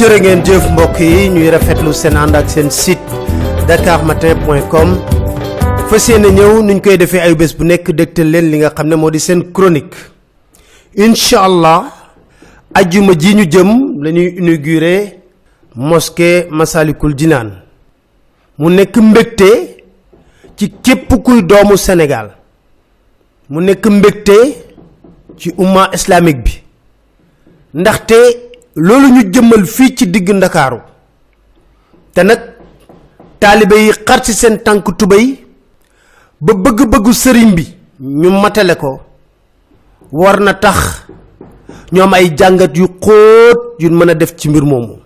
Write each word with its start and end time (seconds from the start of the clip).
jërë 0.00 0.16
ngeen 0.22 0.40
jëf 0.48 0.64
mbokk 0.72 0.96
yi 1.04 1.26
ñuy 1.28 1.50
rafetlu 1.52 1.90
seen 1.92 2.14
ànd 2.16 2.36
ak 2.38 2.46
seen 2.48 2.70
site 2.72 3.18
dakarmatin.com 3.68 4.94
fas 5.90 6.06
yéene 6.08 6.30
ñëw 6.32 6.62
nuñ 6.64 6.80
koy 6.80 6.96
defee 6.96 7.20
ay 7.20 7.34
bés 7.36 7.52
bu 7.58 7.64
nekk 7.68 7.90
dégtal 7.98 8.30
leen 8.32 8.48
li 8.50 8.58
nga 8.62 8.70
xam 8.72 8.88
ne 8.88 8.96
moo 8.96 9.10
di 9.10 9.18
seen 9.20 9.42
chronique. 9.52 9.96
Incha 10.96 11.42
allah 11.44 11.92
ajjuma 12.74 13.12
ji 13.18 13.34
ñu 13.34 13.44
jëm 13.52 14.00
la 14.02 14.10
ñuy 14.10 14.28
inauguré 14.40 15.20
mosquée 15.76 16.46
masalikul 16.50 17.14
jinaan. 17.18 17.50
Mu 18.58 18.70
nekk 18.70 18.96
mbégte 18.96 19.50
ci 20.56 20.72
képp 20.82 21.12
kuy 21.24 21.42
doomu 21.42 21.76
sénégal. 21.76 22.30
Mu 23.50 23.60
nekk 23.60 23.84
mbégte 23.86 24.36
ci 25.36 25.52
umma 25.58 25.90
islamique 25.92 26.42
bi. 26.44 26.62
Ndaxte 27.74 28.48
loolu 28.86 29.08
ñu 29.14 29.22
jëmmal 29.32 29.64
fii 29.66 29.94
ci 29.96 30.04
digg 30.10 30.28
ndakaaru. 30.32 30.78
Te 32.14 32.22
nag 32.22 32.40
taalibe 33.40 33.76
yi 33.84 33.92
xar 34.06 34.20
ci 34.24 34.32
seen 34.32 34.58
tànk 34.64 34.86
tubay 34.98 35.26
ba 36.40 36.52
bëgg-bëggu 36.54 37.12
sëriñ 37.22 37.50
bi 37.54 37.64
ñu 38.00 38.30
matale 38.42 38.74
ko 38.76 39.00
war 40.12 40.40
na 40.40 40.54
tax 40.54 40.78
ñoom 41.92 42.12
ay 42.14 42.26
jàngat 42.38 42.76
yu 42.76 42.86
xóot 43.04 43.58
yu 43.78 43.90
mën 43.90 44.10
a 44.10 44.14
def 44.14 44.34
ci 44.36 44.48
mbir 44.48 44.62
moomu. 44.64 44.96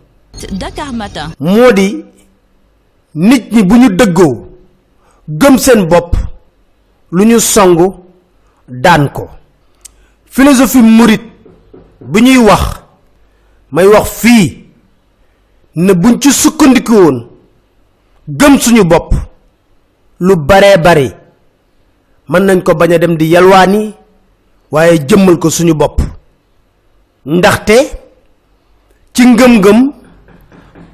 Dakar 0.61 0.93
Matin. 0.93 1.29
moo 1.39 1.73
di 1.73 2.05
nit 3.15 3.53
ñi 3.53 3.63
bu 3.63 3.75
ñu 3.77 3.89
dëggoo 3.99 4.35
gëm 5.29 5.59
seen 5.59 5.87
bopp 5.89 6.17
lu 7.13 7.25
ñu 7.25 7.39
daan 8.69 9.11
ko. 9.13 9.29
Philosophie 10.35 10.83
murit 10.83 11.23
bu 12.01 12.19
ñuy 12.21 12.39
wax 12.39 12.84
may 13.75 13.87
wax 13.93 14.07
fii 14.23 14.47
ne 15.85 15.93
buñ 16.01 16.15
ci 16.23 16.31
sukkandiku 16.33 16.93
woon 16.95 17.19
gëm 18.29 18.55
suñu 18.59 18.85
bopp 18.85 19.11
lu 20.21 20.37
baree 20.37 20.77
bari 20.85 21.09
mën 22.29 22.43
nañ 22.47 22.63
ko 22.63 22.75
bañ 22.75 22.93
a 22.95 22.99
dem 22.99 23.17
di 23.17 23.27
yalwaani 23.35 23.95
waaye 24.71 24.99
jëmmal 25.09 25.39
ko 25.39 25.51
suñu 25.51 25.75
bopp. 25.75 26.01
Ndaxte 27.27 27.77
ci 29.15 29.23
ngëm-ngëm 29.27 29.93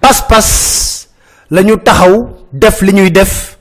pas-pas 0.00 0.48
lañu 1.50 1.76
taxaw 1.78 2.28
def 2.52 2.80
li 2.82 2.92
ñuy 2.92 3.10
def 3.10 3.58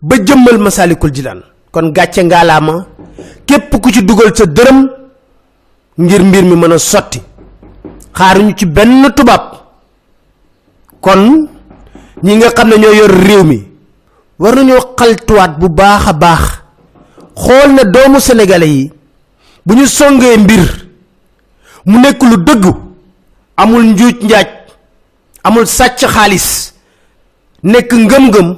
ba 0.00 0.16
jëmmal 0.16 0.58
masalikul 0.58 1.12
jilaan 1.14 1.42
kon 1.70 1.92
gàcce 1.92 2.22
ngaalaama 2.24 2.86
képp 3.46 3.70
ku 3.82 3.90
ci 3.92 4.02
dugal 4.04 4.34
sa 4.34 4.46
dërëm 4.46 4.88
ngir 5.98 6.22
mbir 6.24 6.44
mi 6.44 6.56
mën 6.56 6.72
a 6.72 6.78
xaaruñu 8.14 8.54
ci 8.56 8.66
benn 8.66 9.12
tubaab. 9.16 9.44
Kon 11.00 11.48
ñi 12.22 12.36
nga 12.36 12.50
xam 12.50 12.68
ne 12.68 12.76
ñoo 12.78 12.92
yor 12.94 13.10
réew 13.10 13.44
mi 13.44 13.58
war 14.38 14.54
nañoo 14.56 14.94
xaltuwaat 14.98 15.58
bu 15.58 15.68
baax 15.68 16.06
a 16.08 16.12
baax. 16.12 16.42
Xool 17.36 17.72
ne 17.74 17.82
doomu 17.90 18.20
sénégalais 18.20 18.68
yi 18.68 18.92
bu 19.66 19.74
ñu 19.74 19.86
songee 19.86 20.36
mbir 20.38 20.86
mu 21.86 21.98
nekk 22.00 22.22
lu 22.22 22.36
dëggu 22.44 22.72
amul 23.56 23.82
njuuj 23.84 24.14
njaaj 24.22 24.48
amul 25.44 25.66
sàcc 25.66 26.00
xaalis 26.14 26.74
nekk 27.62 27.92
ngëm-ngëm 27.92 28.48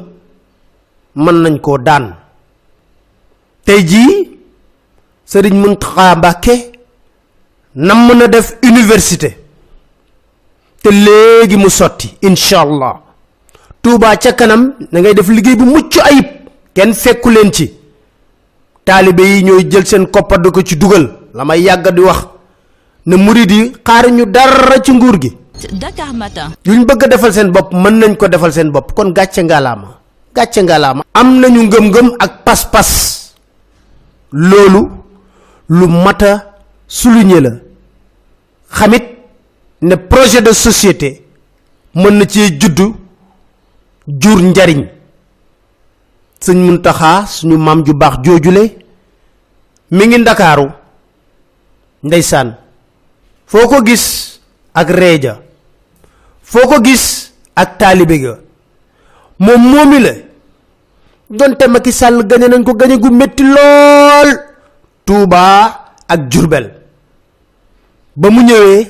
mën 1.16 1.34
nañ 1.42 1.60
koo 1.60 1.78
daan. 1.78 2.14
Tey 3.64 3.82
jii 3.86 4.38
sëriñ 5.26 5.54
muntaxa 5.62 6.16
mbàkke 6.16 6.54
nam 7.74 8.06
mën 8.06 8.22
a 8.22 8.28
def 8.28 8.52
université 8.62 9.38
te 10.84 10.90
léegi 11.04 11.56
mu 11.56 11.68
sotti 11.78 12.08
incha 12.28 12.58
allah 12.66 12.94
tuubaa 13.82 14.16
ca 14.22 14.32
kanam 14.38 14.62
da 14.92 15.00
ngay 15.00 15.14
def 15.18 15.28
liggéey 15.36 15.56
bu 15.60 15.64
mucc 15.74 15.94
ayib 16.10 16.26
kenn 16.74 16.92
fekku 17.02 17.30
leen 17.36 17.50
ci. 17.56 17.66
Taalibe 18.84 19.20
yi 19.24 19.42
ñooy 19.44 19.64
jël 19.70 19.86
seen 19.86 20.04
koppar 20.06 20.38
ko 20.52 20.60
ci 20.62 20.76
dugal 20.76 21.04
la 21.34 21.42
may 21.44 21.60
yàgg 21.62 21.88
di 21.96 22.00
wax. 22.02 22.20
Ne 23.06 23.16
murid 23.16 23.50
yi 23.50 23.72
xaaruñu 23.86 24.24
dara 24.26 24.76
ci 24.84 24.92
nguur 24.92 25.16
gi. 25.22 25.30
Dakar 25.72 26.12
Matin. 26.12 26.48
luñ 26.66 26.84
bëgg 26.84 27.08
defal 27.08 27.32
seen 27.32 27.50
bopp 27.50 27.72
mën 27.72 27.94
nañ 28.00 28.16
ko 28.16 28.28
defal 28.28 28.52
seen 28.52 28.70
bopp. 28.70 28.92
Kon 28.94 29.12
gàcce 29.12 29.40
ngalaama 29.42 29.88
gàcce 30.34 30.60
ngalaama. 30.62 31.02
Am 31.14 31.40
nañu 31.40 31.62
ngëm-ngëm 31.62 32.08
ak 32.18 32.44
pas-pas. 32.44 32.90
Loolu 34.32 34.90
lu 35.68 35.86
mata 35.88 36.32
souligner 36.86 37.40
la. 37.40 37.50
Xamit 38.70 39.13
ne 39.88 39.94
projet 40.10 40.42
de 40.46 40.52
société 40.52 41.08
mën 41.94 42.10
na 42.18 42.24
ci 42.32 42.40
juddu 42.60 42.86
jur 44.20 44.38
njariñ. 44.42 44.82
Sëñ 46.44 46.56
muntaxa 46.66 47.26
suñu 47.34 47.56
maam 47.66 47.84
ju 47.86 47.92
baax 47.94 48.14
joojule 48.24 48.62
mi 49.90 50.06
ngi 50.06 50.18
ndakaaru 50.18 50.66
ndeysaan. 52.02 52.48
Foo 53.46 53.68
ko 53.68 53.82
gis 53.86 54.04
ak 54.74 54.88
reeja 54.90 55.34
foo 56.42 56.66
ko 56.70 56.76
gis 56.86 57.04
ak 57.56 57.78
taalibe 57.78 58.16
ga 58.22 58.34
moom 59.38 59.62
moomi 59.70 59.98
la. 60.06 60.12
Donte 61.30 61.66
Macky 61.68 61.92
Sall 61.92 62.22
gañe 62.26 62.48
nañ 62.48 62.62
ko 62.64 62.74
gañe 62.74 62.96
gu 63.02 63.10
metti 63.10 63.42
lool 63.42 64.30
Touba 65.04 65.40
ak 66.08 66.20
Jurbel 66.30 66.66
ba 68.16 68.30
mu 68.30 68.40
ñëwee 68.42 68.82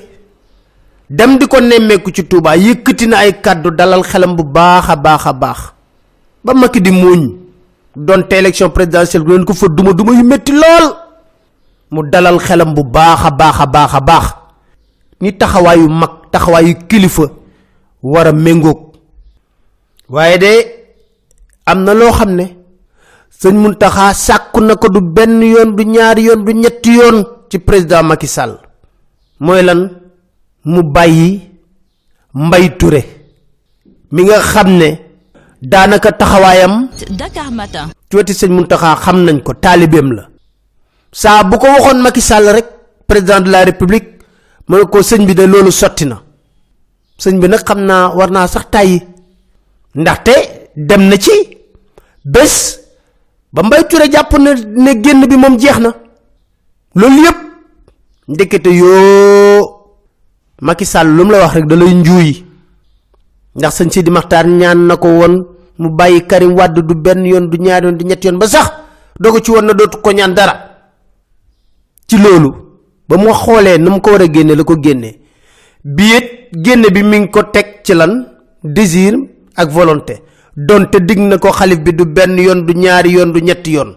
dem 1.17 1.39
di 1.39 1.47
ko 1.47 1.61
nemmeeku 1.61 2.11
ci 2.11 2.23
Touba 2.27 2.57
yëkkati 2.57 3.07
na 3.07 3.19
ay 3.23 3.41
kàddu 3.41 3.71
dalal 3.71 4.03
xelam 4.03 4.35
bu 4.37 4.43
baax 4.45 4.89
a 4.91 4.97
baax 4.97 5.59
ba 6.45 6.53
Macky 6.55 6.81
di 6.81 6.91
muuñ 6.91 7.45
donte 7.97 8.33
élection 8.37 8.71
présidentielle 8.71 9.25
leen 9.27 9.45
ko 9.45 9.55
fa 9.55 9.69
duma 9.69 9.93
duma 9.93 10.13
yu 10.13 10.25
metti 10.25 10.53
lool. 10.53 10.87
Mu 11.91 12.03
dalal 12.11 12.39
xelam 12.39 12.75
bu 12.75 12.83
baax 12.85 13.25
a 13.25 13.31
baax 13.31 13.57
a 13.61 13.67
baax 13.67 13.95
a 13.95 14.01
baax. 14.01 14.27
Ni 15.21 15.33
taxawaayu 15.33 15.89
mag 15.89 16.11
taxawaayu 16.33 16.75
kilifa 16.89 17.23
war 18.03 18.27
a 18.27 18.33
méngoog. 18.33 18.93
Waaye 20.09 20.39
de 20.39 20.53
am 21.67 21.85
na 21.85 21.95
loo 21.95 22.13
xam 22.13 22.35
ne 22.35 22.45
sëñ 23.41 23.55
muntaxa 23.57 24.13
sàkku 24.15 24.61
na 24.61 24.75
ko 24.77 24.89
du 24.89 25.01
benn 25.01 25.41
yoon 25.43 25.73
du 25.77 25.85
ñaari 25.85 26.23
yoon 26.25 26.45
du 26.45 26.53
ñetti 26.53 26.91
yoon 26.99 27.25
ci 27.49 27.59
président 27.59 28.03
Macky 28.03 28.27
Sall. 28.27 28.59
Mooy 29.41 29.63
lan 29.63 29.89
mu 30.65 30.83
bàyyi 30.83 31.41
mbay 32.35 32.77
ture 32.79 33.03
mi 34.13 34.23
nga 34.25 34.39
xam 34.41 34.69
ne 34.79 34.89
daanaka 35.63 36.11
taxawaayam 36.13 36.89
Dakar 37.19 37.51
Matin. 37.51 37.89
ci 38.11 38.17
weti 38.17 38.33
sëñ 38.35 38.51
muntaxa 38.57 38.97
xam 39.05 39.17
nañ 39.25 39.43
ko 39.43 39.53
taalibeem 39.55 40.09
la. 40.13 40.23
Saa 41.13 41.45
bu 41.45 41.59
ko 41.59 41.67
waxoon 41.67 42.03
Macky 42.03 42.21
Sall 42.21 42.47
rek 42.55 42.67
président 43.07 43.41
de 43.41 43.51
la 43.51 43.65
république 43.65 44.09
ne 44.69 44.85
ko 44.85 45.03
sëñ 45.03 45.27
bi 45.27 45.35
de 45.35 45.45
loolu 45.47 45.71
sotti 45.71 46.05
na. 46.07 46.17
Sëñ 47.19 47.39
bi 47.41 47.49
nag 47.49 47.63
xam 47.65 47.81
naa 47.85 48.09
war 48.17 48.31
naa 48.31 48.47
sax 48.47 48.67
tàyyi. 48.71 49.01
Ndaxte 49.95 50.35
dem 50.77 51.03
na 51.09 51.17
ci 51.17 51.33
bés 52.25 52.55
ba 53.53 53.63
mbay 53.63 53.83
ture 53.89 54.11
jàpp 54.13 54.33
na 54.39 54.55
ne 54.55 54.91
génn 55.03 55.27
bi 55.27 55.37
moom 55.37 55.59
jeex 55.59 55.79
na. 55.79 55.91
Loolu 56.95 57.23
yépp 57.25 57.39
ndekete 58.29 58.71
yoo 58.71 59.64
Macky 60.61 60.85
Sall 60.85 61.09
lu 61.09 61.25
mu 61.25 61.33
la 61.33 61.39
wax 61.41 61.55
rek 61.55 61.67
da 61.67 61.77
lay 61.77 61.95
njuuyi 61.95 62.45
ndax 63.57 63.75
sëñ 63.81 63.91
Sidi 63.91 64.11
Maxtaar 64.11 64.47
ñaan 64.47 64.87
na 64.87 64.97
ko 64.97 65.09
woon 65.09 65.45
mu 65.79 65.89
bàyyi 65.91 66.27
Karim 66.27 66.55
Wade 66.57 66.81
du 66.83 66.95
benn 66.95 67.25
yoon 67.27 67.49
du 67.51 67.59
ñaari 67.59 67.87
yoon 67.87 67.97
du 67.99 68.05
ñetti 68.05 68.27
yoon 68.29 68.39
ba 68.39 68.47
sax 68.47 68.71
dogu 69.21 69.41
ci 69.43 69.51
woon 69.51 69.63
na 69.67 69.73
dootu 69.75 69.99
ko 70.01 70.11
ñaan 70.13 70.35
dara. 70.35 70.55
Ci 72.09 72.17
loolu 72.19 72.51
ba 73.09 73.17
mu 73.17 73.33
xoolee 73.33 73.79
nu 73.79 74.01
ko 74.01 74.11
war 74.13 74.23
a 74.23 74.27
génne 74.33 74.55
la 74.55 74.65
ko 74.65 74.75
génnee 74.81 75.19
biit 75.85 76.51
génne 76.65 76.89
bi 76.91 77.03
mi 77.03 77.19
ngi 77.21 77.31
ko 77.31 77.43
teg 77.45 77.83
ci 77.85 77.95
lan? 77.95 78.27
Désir 78.65 79.15
ak 79.57 79.69
volonté. 79.71 80.23
Donte 80.57 80.97
dig 81.01 81.19
na 81.19 81.37
ko 81.39 81.51
xalif 81.53 81.81
bi 81.81 81.93
du 81.93 82.05
benn 82.07 82.39
yoon 82.39 82.63
du 82.65 82.73
ñaari 82.75 83.11
yoon 83.11 83.33
du 83.33 83.41
ñetti 83.43 83.73
yoon. 83.73 83.95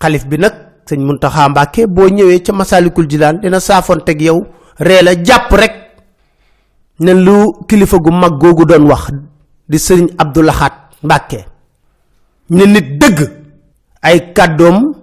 Xalif 0.00 0.26
bi 0.26 0.38
nag 0.38 0.52
sëñ 0.86 1.00
muntaxa 1.00 1.48
mbàkke 1.48 1.86
boo 1.86 2.08
ñëwee 2.08 2.42
ca 2.42 2.52
masalikul 2.52 3.06
jilaan 3.10 3.40
dina 3.40 3.58
saafonteg 3.60 4.20
yow 4.22 4.46
ree 4.78 5.02
la 5.02 5.14
jàpp 5.22 5.50
rek 5.52 5.74
ne 7.00 7.12
lu 7.12 7.52
kilifa 7.68 7.98
gu 7.98 8.10
mag 8.10 8.38
googu 8.40 8.64
doon 8.64 8.86
wax 8.88 9.10
di 9.68 9.78
sëriñ 9.78 10.08
abdulaxaat 10.18 10.74
mbàkke 11.02 11.38
ne 12.50 12.64
nit 12.66 12.98
dëgg 13.00 13.18
ay 14.02 14.32
kàddoom 14.32 14.94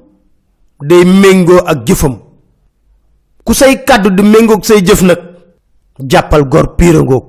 day 0.82 1.06
méngoo 1.06 1.62
ak 1.66 1.86
jëfam. 1.86 2.18
Ku 3.44 3.54
say 3.54 3.84
kàddu 3.84 4.10
di 4.14 4.24
méngoog 4.24 4.64
say 4.64 4.82
jëf 4.86 5.02
nag 5.02 5.20
jàppal 6.10 6.44
gor 6.48 6.76
piirangoog 6.78 7.26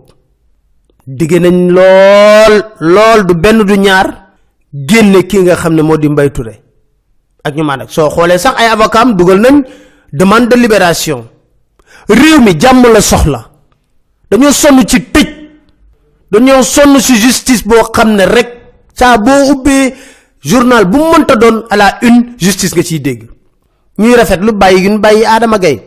digge 1.07 1.39
nañ 1.41 1.57
lool 1.77 2.55
lool 2.81 3.21
du 3.27 3.35
benn 3.35 3.65
du 3.65 3.75
ñaar 3.77 4.07
génne 4.73 5.27
ki 5.27 5.39
nga 5.43 5.57
xam 5.57 5.75
ne 5.75 5.83
moo 5.83 5.97
di 5.97 6.09
mbay 6.09 6.31
ture 6.33 6.55
ak 7.45 7.55
ñu 7.57 7.65
maan 7.65 7.81
ak 7.83 7.91
soo 7.91 8.11
xoolee 8.11 8.39
sax 8.39 8.55
ay 8.61 8.69
avocat 8.69 9.17
dugal 9.17 9.41
nañ 9.41 9.65
demande 10.13 10.49
de 10.51 10.57
libération 10.57 11.25
réew 12.09 12.41
mi 12.41 12.59
jàmm 12.59 12.83
la 12.93 13.01
soxla. 13.01 13.51
Dañoo 14.31 14.53
sonn 14.53 14.85
ci 14.87 15.01
tëj. 15.01 15.29
Dañoo 16.31 16.63
sonn 16.63 16.99
ci 17.01 17.17
justice 17.17 17.65
boo 17.65 17.83
xam 17.93 18.15
ne 18.17 18.25
rek 18.27 18.49
saa 18.95 19.19
boo 19.19 19.51
ubbee 19.53 19.95
journal 20.43 20.85
bu 20.87 20.99
mënta 20.99 21.37
doon 21.37 21.65
à 21.71 21.77
la 21.77 21.99
une 22.03 22.35
justice 22.39 22.75
nga 22.75 22.83
ciy 22.83 23.01
dégg. 23.01 23.29
Ñuy 23.99 24.15
rafet 24.15 24.39
lu 24.41 24.53
bàyyi 24.53 24.89
ñu 24.89 24.99
bàyyi 24.99 25.25
Adama 25.25 25.59
Gaye. 25.59 25.83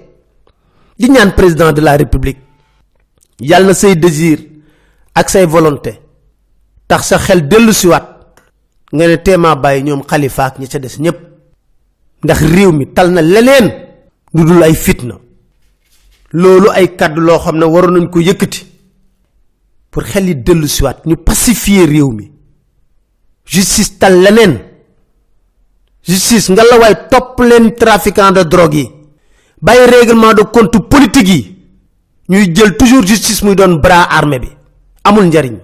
Di 0.97 1.09
ñaan 1.09 1.31
président 1.35 1.71
de 1.73 1.81
la 1.81 1.97
république. 1.97 2.38
Yàlla 3.39 3.68
na 3.68 3.73
say 3.73 3.95
désir 3.95 4.39
ak 5.13 5.29
say 5.29 5.45
volonté 5.45 6.00
tax 6.88 7.07
sa 7.07 7.18
xel 7.18 7.47
dellu 7.47 7.73
siwaat 7.73 8.06
nga 8.94 9.07
ne 9.07 9.18
téema 9.18 9.56
bàyyi 9.56 9.83
ñoom 9.83 10.03
xalifa 10.07 10.45
ak 10.45 10.59
ñi 10.59 10.68
ca 10.68 10.79
des 10.79 11.00
ñépp. 11.00 11.18
Ndax 12.23 12.39
réew 12.41 12.71
mi 12.71 12.88
tal 12.94 13.11
na 13.11 13.21
leneen 13.21 13.71
ay 14.63 14.73
fitna 14.75 15.15
loolu 16.41 16.69
ay 16.71 16.87
kàddu 16.99 17.21
loo 17.27 17.39
xam 17.43 17.57
ne 17.59 17.65
waroon 17.73 17.93
nañ 17.95 18.09
ko 18.09 18.19
yëkkati 18.19 18.61
pour 19.91 20.03
xel 20.03 20.27
yi 20.27 20.35
dellu 20.35 20.67
siwaat 20.67 21.05
ñu 21.05 21.15
pacifier 21.17 21.87
réew 21.87 22.11
mi. 22.11 22.31
Justice 23.45 23.97
tal 23.99 24.15
leneen. 24.23 24.53
Justice 26.07 26.49
nga 26.51 26.63
la 26.69 26.77
waay 26.81 26.95
topp 27.09 27.39
leen 27.39 27.73
trafiquant 27.81 28.31
de 28.33 28.43
drogue 28.43 28.75
yi. 28.75 28.91
Bàyyi 29.61 29.85
règlement 29.85 30.33
de 30.33 30.41
compte 30.43 30.77
politique 30.89 31.27
yi. 31.27 31.57
Ñuy 32.29 32.51
jël 32.55 32.75
toujours 32.75 33.05
justice 33.07 33.41
muy 33.43 33.55
doon 33.55 33.75
bras 33.79 34.07
armé 34.09 34.39
bi. 34.39 34.49
Amul 35.03 35.25
njariñ. 35.27 35.57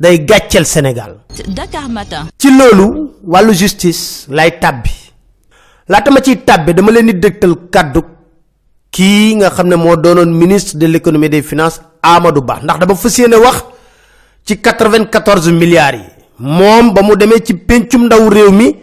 Day 0.00 0.24
gàcceel 0.24 0.66
Sénégal. 0.66 1.20
Dakar 1.48 1.88
Matin. 1.88 2.26
ci 2.38 2.48
loolu 2.50 3.12
wàllu 3.24 3.52
justice 3.54 4.26
lay 4.28 4.58
tàbbi. 4.60 4.90
Laata 5.88 6.10
ma 6.10 6.20
ciy 6.20 6.44
tàbbi 6.44 6.74
dama 6.74 6.90
leen 6.90 7.12
di 7.20 7.28
kàddu 7.70 8.00
kii 8.90 9.36
nga 9.36 9.50
xam 9.50 9.68
ne 9.68 9.76
moo 9.76 9.96
doonoon 9.96 10.32
ministre 10.32 10.76
de 10.78 10.86
l'économie 10.86 11.26
et 11.26 11.30
des 11.30 11.42
finances 11.42 11.80
Amadou 12.02 12.42
Ba. 12.42 12.60
ndax 12.62 12.78
dama 12.80 12.94
fas 12.94 13.18
yéene 13.18 13.36
wax 13.36 13.64
ci 14.44 14.56
94 14.60 15.50
milliards 15.52 15.96
yi. 15.96 16.04
moom 16.38 16.92
ba 16.94 17.02
mu 17.02 17.16
demee 17.16 17.40
ci 17.44 17.54
pencum 17.54 18.06
ndaw 18.06 18.28
réew 18.28 18.50
mi 18.50 18.74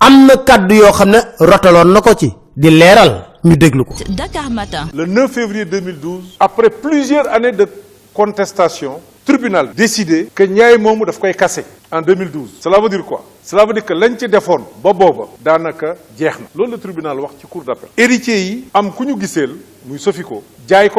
am 0.00 0.26
na 0.26 0.36
kàddu 0.36 0.74
yoo 0.74 0.92
xam 0.92 1.10
ne 1.10 1.18
rotaloon 1.38 1.92
na 1.92 2.00
ko 2.00 2.14
ci. 2.14 2.32
di 2.56 2.70
leeral 2.70 3.26
ñu 3.44 3.56
déglu 3.56 3.84
ko. 3.84 3.94
Dakar 4.08 4.48
Matin. 4.50 4.88
Le 4.94 5.04
9 5.06 5.30
février 5.30 5.64
2012, 5.64 6.36
après 6.40 6.70
plusieurs 6.70 7.26
années 7.32 7.52
de 7.52 7.66
contestation, 8.14 9.00
tribunal 9.24 9.70
décidé 9.74 10.28
que 10.34 10.44
Ndiaye 10.44 10.78
moomu 10.78 11.04
daf 11.04 11.18
koy 11.18 11.34
casser 11.34 11.64
en 11.94 12.02
2012. 12.02 12.50
Cela 12.60 12.80
veut 12.80 12.88
dire 12.88 13.04
quoi? 13.04 13.24
Cela 13.44 13.64
veut 13.64 13.72
dire 13.72 13.84
que 13.84 13.92
lañ 13.94 14.16
ci 14.18 14.26
defoon 14.26 14.64
ba 14.82 14.92
booba 14.92 15.28
daanaka 15.40 15.94
jeex 16.18 16.34
na 16.56 16.76
tribunal 16.76 17.20
wax 17.20 17.34
ci 17.40 17.46
cour 17.46 17.62
d'appel. 17.62 17.88
héritiers 17.96 18.40
yi 18.44 18.64
am 18.74 18.90
ku 18.92 19.04
ñu 19.04 19.18
giseel 19.20 19.50
muy 19.86 19.98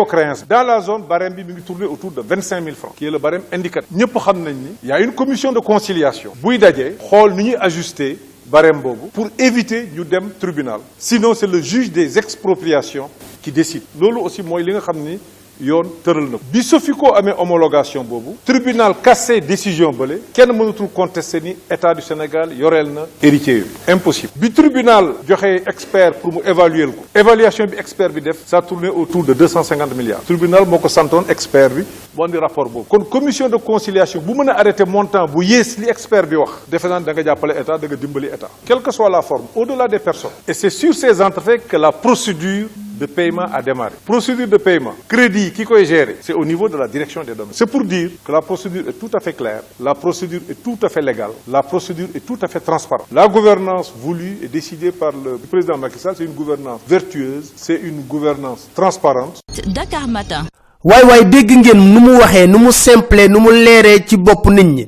créance 0.07 0.45
dans 0.47 0.63
la 0.63 0.79
zone 0.79 1.03
barème 1.03 1.33
bi 1.33 1.43
mi 1.43 1.85
autour 1.85 2.11
de 2.11 2.21
25 2.21 2.63
000 2.63 2.75
francs 2.75 2.93
qui 2.95 3.05
est 3.05 3.11
le 3.11 3.17
barème 3.19 3.41
indicatif. 3.51 3.89
ñëpp 3.91 4.13
xam 4.17 4.41
nañ 4.41 4.53
ni 4.55 4.87
y 4.87 4.91
a 4.91 4.99
une 5.01 5.11
commission 5.11 5.51
de 5.51 5.59
conciliation 5.59 6.31
buy 6.41 6.57
dajee 6.57 6.95
xool 7.09 7.33
ni 7.33 7.55
ajuster 7.55 8.17
barème 8.45 8.81
pour 9.11 9.27
éviter 9.37 9.89
ñu 9.93 10.05
dem 10.05 10.29
tribunal 10.39 10.79
sinon 10.97 11.33
c'est 11.33 11.47
le 11.47 11.61
juge 11.61 11.91
des 11.91 12.17
expropriations 12.17 13.09
qui 13.41 13.51
décide 13.51 13.81
loolu 13.99 14.19
aussi 14.21 14.41
mooy 14.43 14.63
li 14.63 14.71
nga 14.71 14.81
ni 14.93 15.19
yoon 15.59 15.89
tëral 16.03 16.29
na 16.29 16.37
ko. 16.37 16.43
Bi 16.51 16.61
Sofico 16.63 17.13
amee 17.15 17.33
homologation 17.37 18.03
boobu 18.03 18.35
tribunal 18.45 18.95
cassé 19.03 19.39
décision 19.41 19.91
bële 19.93 20.19
kenn 20.33 20.51
mënatul 20.53 20.89
contester 20.93 21.41
ni 21.41 21.55
état 21.71 21.93
du 21.93 22.01
Sénégal 22.01 22.53
yoreel 22.57 22.91
na 22.93 23.05
héritier 23.21 23.63
impossible. 23.87 24.33
Bi 24.35 24.51
tribunal 24.51 25.13
joxe 25.27 25.61
expert 25.67 26.13
pour 26.19 26.33
mu 26.33 26.39
évaluer 26.45 26.87
ko. 26.87 27.05
Évaluation 27.15 27.65
bi 27.65 27.77
expert 27.77 28.09
bi 28.09 28.21
def 28.21 28.37
ça 28.45 28.61
tournait 28.61 28.89
autour 28.89 29.23
de 29.23 29.33
250 29.33 29.95
milliards. 29.95 30.21
Tribunal 30.23 30.65
moo 30.65 30.79
ko 30.79 30.87
santoon 30.89 31.25
expert 31.29 31.69
bi 31.73 31.83
bu 32.15 32.23
andi 32.23 32.37
rapport 32.37 32.69
boobu. 32.69 32.85
Kon 32.89 33.03
commission 33.05 33.49
de 33.49 33.57
conciliation 33.57 34.21
bu 34.21 34.33
mën 34.33 34.49
a 34.49 34.59
arrêté 34.59 34.85
montant 34.85 35.25
bu 35.27 35.43
yées 35.45 35.75
li 35.77 35.89
expert 35.89 36.25
bi 36.27 36.35
wax 36.35 36.51
defe 36.67 36.85
naa 36.87 36.99
da 36.99 37.13
nga 37.13 37.21
état 37.21 37.77
da 37.77 37.87
nga 37.87 37.95
état. 38.33 38.49
Quelle 38.65 38.81
que 38.81 38.91
soit 38.91 39.09
la 39.09 39.21
forme 39.21 39.45
au-delà 39.55 39.87
des 39.87 39.99
personnes. 39.99 40.31
Et 40.47 40.53
c'est 40.53 40.69
sur 40.69 40.93
ces 40.93 41.21
entrefaits 41.21 41.67
que 41.67 41.77
la 41.77 41.91
procédure 41.91 42.67
de 42.97 43.05
paiement 43.05 43.45
a 43.51 43.61
démarré. 43.61 43.95
Procédure 44.05 44.47
de 44.47 44.57
paiement, 44.57 44.93
crédit 45.07 45.51
qui 45.51 45.63
koy 45.65 45.85
gérer, 45.85 46.17
c'est 46.21 46.33
au 46.33 46.45
niveau 46.45 46.69
de 46.69 46.77
la 46.77 46.87
direction 46.87 47.23
des 47.23 47.33
domaines. 47.35 47.53
C'est 47.53 47.65
pour 47.69 47.83
dire 47.83 48.09
que 48.23 48.31
la 48.31 48.41
procédure 48.41 48.87
est 48.87 48.93
tout 48.99 49.09
à 49.13 49.19
fait 49.19 49.33
claire, 49.33 49.61
la 49.79 49.93
procédure 49.93 50.41
est 50.49 50.61
tout 50.63 50.77
à 50.81 50.89
fait 50.89 51.01
légale, 51.01 51.31
la 51.47 51.61
procédure 51.63 52.07
est 52.15 52.25
tout 52.25 52.37
à 52.41 52.47
fait 52.47 52.59
transparente. 52.59 53.07
La 53.11 53.27
gouvernance 53.27 53.93
voulue 53.97 54.37
et 54.41 54.47
décidée 54.47 54.91
par 54.91 55.11
le 55.11 55.37
président 55.37 55.77
Macky 55.77 55.99
Sall, 55.99 56.15
c'est 56.17 56.25
une 56.25 56.33
gouvernance 56.33 56.81
vertueuse, 56.87 57.51
c'est 57.55 57.79
une 57.81 58.01
gouvernance 58.01 58.67
transparente. 58.73 59.39
Dakar 59.67 60.07
Matin. 60.07 60.45
waay 60.85 61.03
waay 61.03 61.25
dégg 61.25 61.49
ngeen 61.49 61.79
nu 61.93 61.99
mu 61.99 62.17
waxee 62.21 62.45
nu 62.47 62.59
mu 62.59 62.71
simple 62.71 63.23
nu 63.27 63.39
mu 63.41 63.49
leeree 63.51 64.05
ci 64.05 64.17
bopp 64.17 64.45
nit 64.53 64.63
ñi 64.63 64.85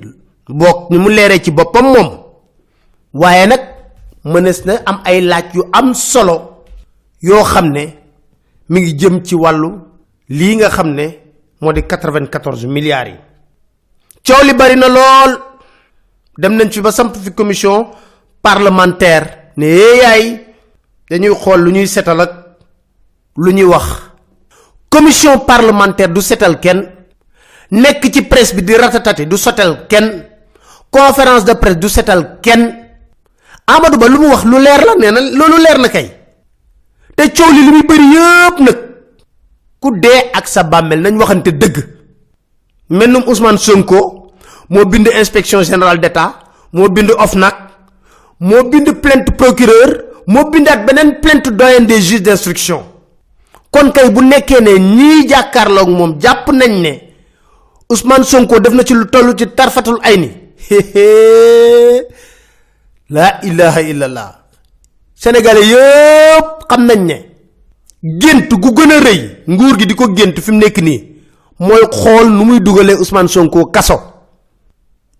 bokk 0.47 0.91
nu 0.91 0.99
mu 0.99 1.09
leeree 1.09 1.39
ci 1.41 1.49
boppam 1.51 1.85
moom 1.93 2.09
waaye 3.13 3.47
nag 3.47 3.61
mënees 4.23 4.61
na 4.65 4.75
am 4.85 4.99
ay 5.05 5.21
laaj 5.21 5.55
yu 5.55 5.63
am 5.73 5.93
solo 5.95 6.35
yoo 7.21 7.43
xam 7.43 7.71
ne 7.71 7.96
mi 8.69 8.81
ngi 8.81 8.93
jëm 8.95 9.23
ci 9.23 9.35
wàllu 9.35 9.69
lii 10.29 10.55
nga 10.55 10.69
xam 10.69 10.93
ne 10.93 11.19
moo 11.61 11.71
di 11.73 11.81
94 11.81 12.67
milliards 12.67 13.09
yi. 13.11 13.17
Coow 14.25 14.43
li 14.43 14.53
bari 14.53 14.75
na 14.75 14.87
lool. 14.87 15.31
Dem 16.37 16.53
nañ 16.55 16.69
fi 16.71 16.81
ba 16.81 16.91
samp 16.91 17.15
fi 17.15 17.33
commission 17.33 17.87
parlementaire 18.41 19.51
ne 19.57 19.65
yaay 20.01 20.45
dañuy 21.09 21.33
xool 21.35 21.61
lu 21.63 21.71
ñuy 21.71 21.87
setal 21.87 22.21
ak 22.21 22.31
lu 23.37 23.51
ñuy 23.51 23.63
wax. 23.65 23.85
Commission 24.89 25.39
parlementaire 25.45 26.11
du 26.13 26.21
setal 26.21 26.59
kenn. 26.59 26.85
Nekk 27.71 28.11
ci 28.13 28.21
presse 28.23 28.53
bi 28.55 28.61
di 28.63 28.75
ratatati 28.75 29.25
du 29.27 29.37
sotal 29.37 29.87
kenn. 29.87 30.25
Conférence 30.89 31.43
de 31.45 31.53
presse 31.55 31.77
du 31.79 31.89
setal 31.89 32.39
kenn. 32.41 32.85
Amadou 33.67 33.97
Ba 33.99 34.07
lu 34.07 34.19
mu 34.19 34.27
wax 34.29 34.43
lu 34.45 34.59
leer 34.59 34.85
la 34.85 34.93
nee 34.95 35.11
na 35.11 35.19
loolu 35.21 35.57
leer 35.57 35.77
na 35.79 35.89
kay 35.89 36.16
te 37.17 37.25
coow 37.33 37.51
li 37.53 37.61
li 37.65 37.71
muy 37.73 37.83
bëri 37.89 38.07
yëpp 38.13 38.59
nag. 38.65 38.77
Ku 39.81 39.91
dee 40.03 40.29
ak 40.33 40.47
sa 40.47 40.63
bàmmeel 40.63 41.01
nañ 41.01 41.17
waxante 41.19 41.51
dëgg. 41.51 41.77
Mennum 42.89 43.23
Ousmane 43.27 43.57
Sonko 43.57 44.31
moo 44.69 44.85
bind 44.85 45.07
inspection 45.07 45.63
générale 45.63 45.99
d'État 45.99 46.39
moo 46.71 46.89
bind 46.89 47.11
OFNAC 47.11 47.55
moo 48.39 48.63
bind 48.69 48.91
plainte 49.01 49.31
procureur 49.35 50.05
moo 50.27 50.49
bindaat 50.49 50.85
beneen 50.85 51.19
plainte 51.21 51.49
doyen 51.51 51.85
des 51.85 52.01
juges 52.01 52.21
d'instruction. 52.21 52.83
Kon 53.71 53.91
kay 53.91 54.09
bu 54.09 54.21
nekkee 54.23 54.61
ne 54.61 54.77
ñii 54.79 55.27
jàkkaarloog 55.29 55.89
moom 55.89 56.19
jàpp 56.21 56.47
nañ 56.53 56.81
ne 56.81 56.93
Ousmane 57.89 58.23
Sonko 58.23 58.59
def 58.59 58.73
na 58.73 58.83
ci 58.83 58.93
lu 58.93 59.05
toll 59.09 59.35
ci 59.35 59.47
tarfatul 59.47 59.99
laa 63.09 63.39
ilaha 63.43 63.81
illallah. 63.81 64.29
Sénégalais 65.15 65.65
yëpp 65.65 66.56
xam 66.69 66.85
nañ 66.85 66.99
ne 67.05 67.15
gént 68.21 68.49
gu 68.49 68.69
gën 68.73 68.91
a 68.91 68.99
nguur 69.47 69.77
gi 69.79 69.85
di 69.85 69.95
ko 69.95 70.13
gént 70.13 70.39
fi 70.39 70.51
mu 70.51 70.57
nekk 70.59 70.77
nii 70.81 71.01
mooy 71.59 71.81
xool 71.91 72.29
nu 72.29 72.43
muy 72.45 72.59
dugalee 72.59 72.95
Ousmane 72.95 73.27
Sonko 73.27 73.65
kaso. 73.71 73.99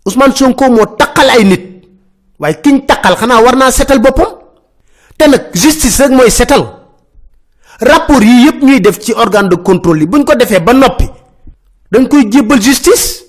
Ousmane 0.05 0.35
Sonko 0.35 0.69
moo 0.69 0.85
taqal 0.97 1.29
ay 1.29 1.43
nit 1.43 1.63
waaye 2.39 2.61
kiñ 2.61 2.85
taqal 2.85 3.15
xanaa 3.15 3.41
war 3.41 3.55
naa 3.55 3.71
setal 3.71 3.99
boppam. 3.99 4.31
Te 5.17 5.25
justice 5.53 5.99
rek 6.03 6.11
mooy 6.11 6.29
setal. 6.31 6.63
Rapport 7.79 8.21
yi 8.23 8.45
yëpp 8.45 8.61
ñuy 8.63 8.79
def 8.81 8.99
ci 8.99 9.13
organe 9.13 9.49
de 9.49 9.55
contrôle 9.55 9.99
yi 10.01 10.05
buñ 10.07 10.23
ko 10.23 10.35
defee 10.35 10.59
ba 10.59 10.73
noppi 10.73 11.05
dañ 11.91 12.07
koy 12.07 12.29
jébbal 12.31 12.61
justice. 12.61 13.23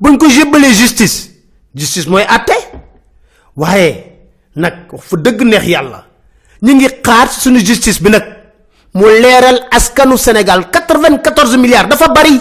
Buñ 0.00 0.18
ko 0.18 0.28
jébbalee 0.28 0.74
justice 0.74 1.30
justice 1.74 2.08
mooy 2.08 2.22
àtte. 2.22 2.54
Waaye 3.56 4.18
nag 4.56 4.92
wax 4.92 5.04
fa 5.08 5.16
dëgg 5.16 5.42
neex 5.42 5.66
yàlla 5.66 6.04
ñu 6.66 6.74
ngi 6.74 6.88
xaar 7.06 7.28
suñu 7.30 7.58
justice 7.64 8.00
bi 8.02 8.10
nag. 8.10 8.24
Mu 8.94 9.04
leeral 9.22 9.58
askanu 9.70 10.16
Sénégal 10.16 10.60
94 10.70 11.56
milliards. 11.58 11.88
Dafa 11.88 12.08
bari. 12.08 12.40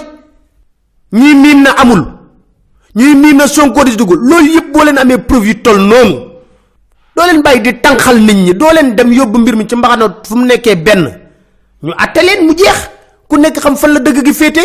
Ñuy 1.11 1.33
miim 1.35 1.61
na 1.63 1.71
amul. 1.77 2.01
Ñuy 2.95 3.13
miim 3.15 3.37
na 3.37 3.47
Sonko 3.47 3.83
di 3.83 3.95
dugg. 3.95 4.11
Loolu 4.11 4.49
yëpp 4.55 4.71
boo 4.73 4.83
leen 4.83 4.97
amee 4.97 5.17
preuve 5.17 5.47
yu 5.47 5.61
toll 5.61 5.77
noonu. 5.79 6.15
Doo 7.15 7.25
leen 7.25 7.41
bàyyi 7.41 7.61
di 7.61 7.73
tànqal 7.81 8.17
nit 8.19 8.35
ñi. 8.35 8.53
Doo 8.53 8.71
leen 8.73 8.95
dem 8.95 9.11
yóbbu 9.13 9.37
mbir 9.39 9.55
mi 9.55 9.67
ci 9.67 9.75
mbaxana 9.75 10.15
fu 10.23 10.35
mu 10.37 10.45
nekkee 10.45 10.75
benn. 10.75 11.03
Ñu 11.83 11.91
àtte 11.97 12.21
leen 12.23 12.45
mu 12.47 12.53
jeex. 12.57 12.89
Ku 13.27 13.37
nekk 13.37 13.59
xam 13.59 13.75
fan 13.75 13.93
la 13.93 13.99
dëgg 13.99 14.25
gi 14.25 14.33
féete. 14.33 14.63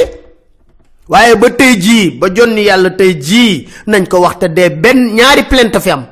Waaye 1.08 1.34
ba 1.36 1.50
tey 1.50 1.74
jii 1.76 2.18
ba 2.20 2.28
jonni 2.32 2.62
yàlla 2.64 2.90
tey 2.90 3.14
jii 3.20 3.66
nañ 3.86 4.06
ko 4.06 4.20
wax 4.20 4.38
te 4.38 4.46
dee 4.48 4.70
benn 4.70 5.14
ñaari 5.14 5.42
plainte 5.50 5.80
fi 5.80 5.90
am 5.90 6.06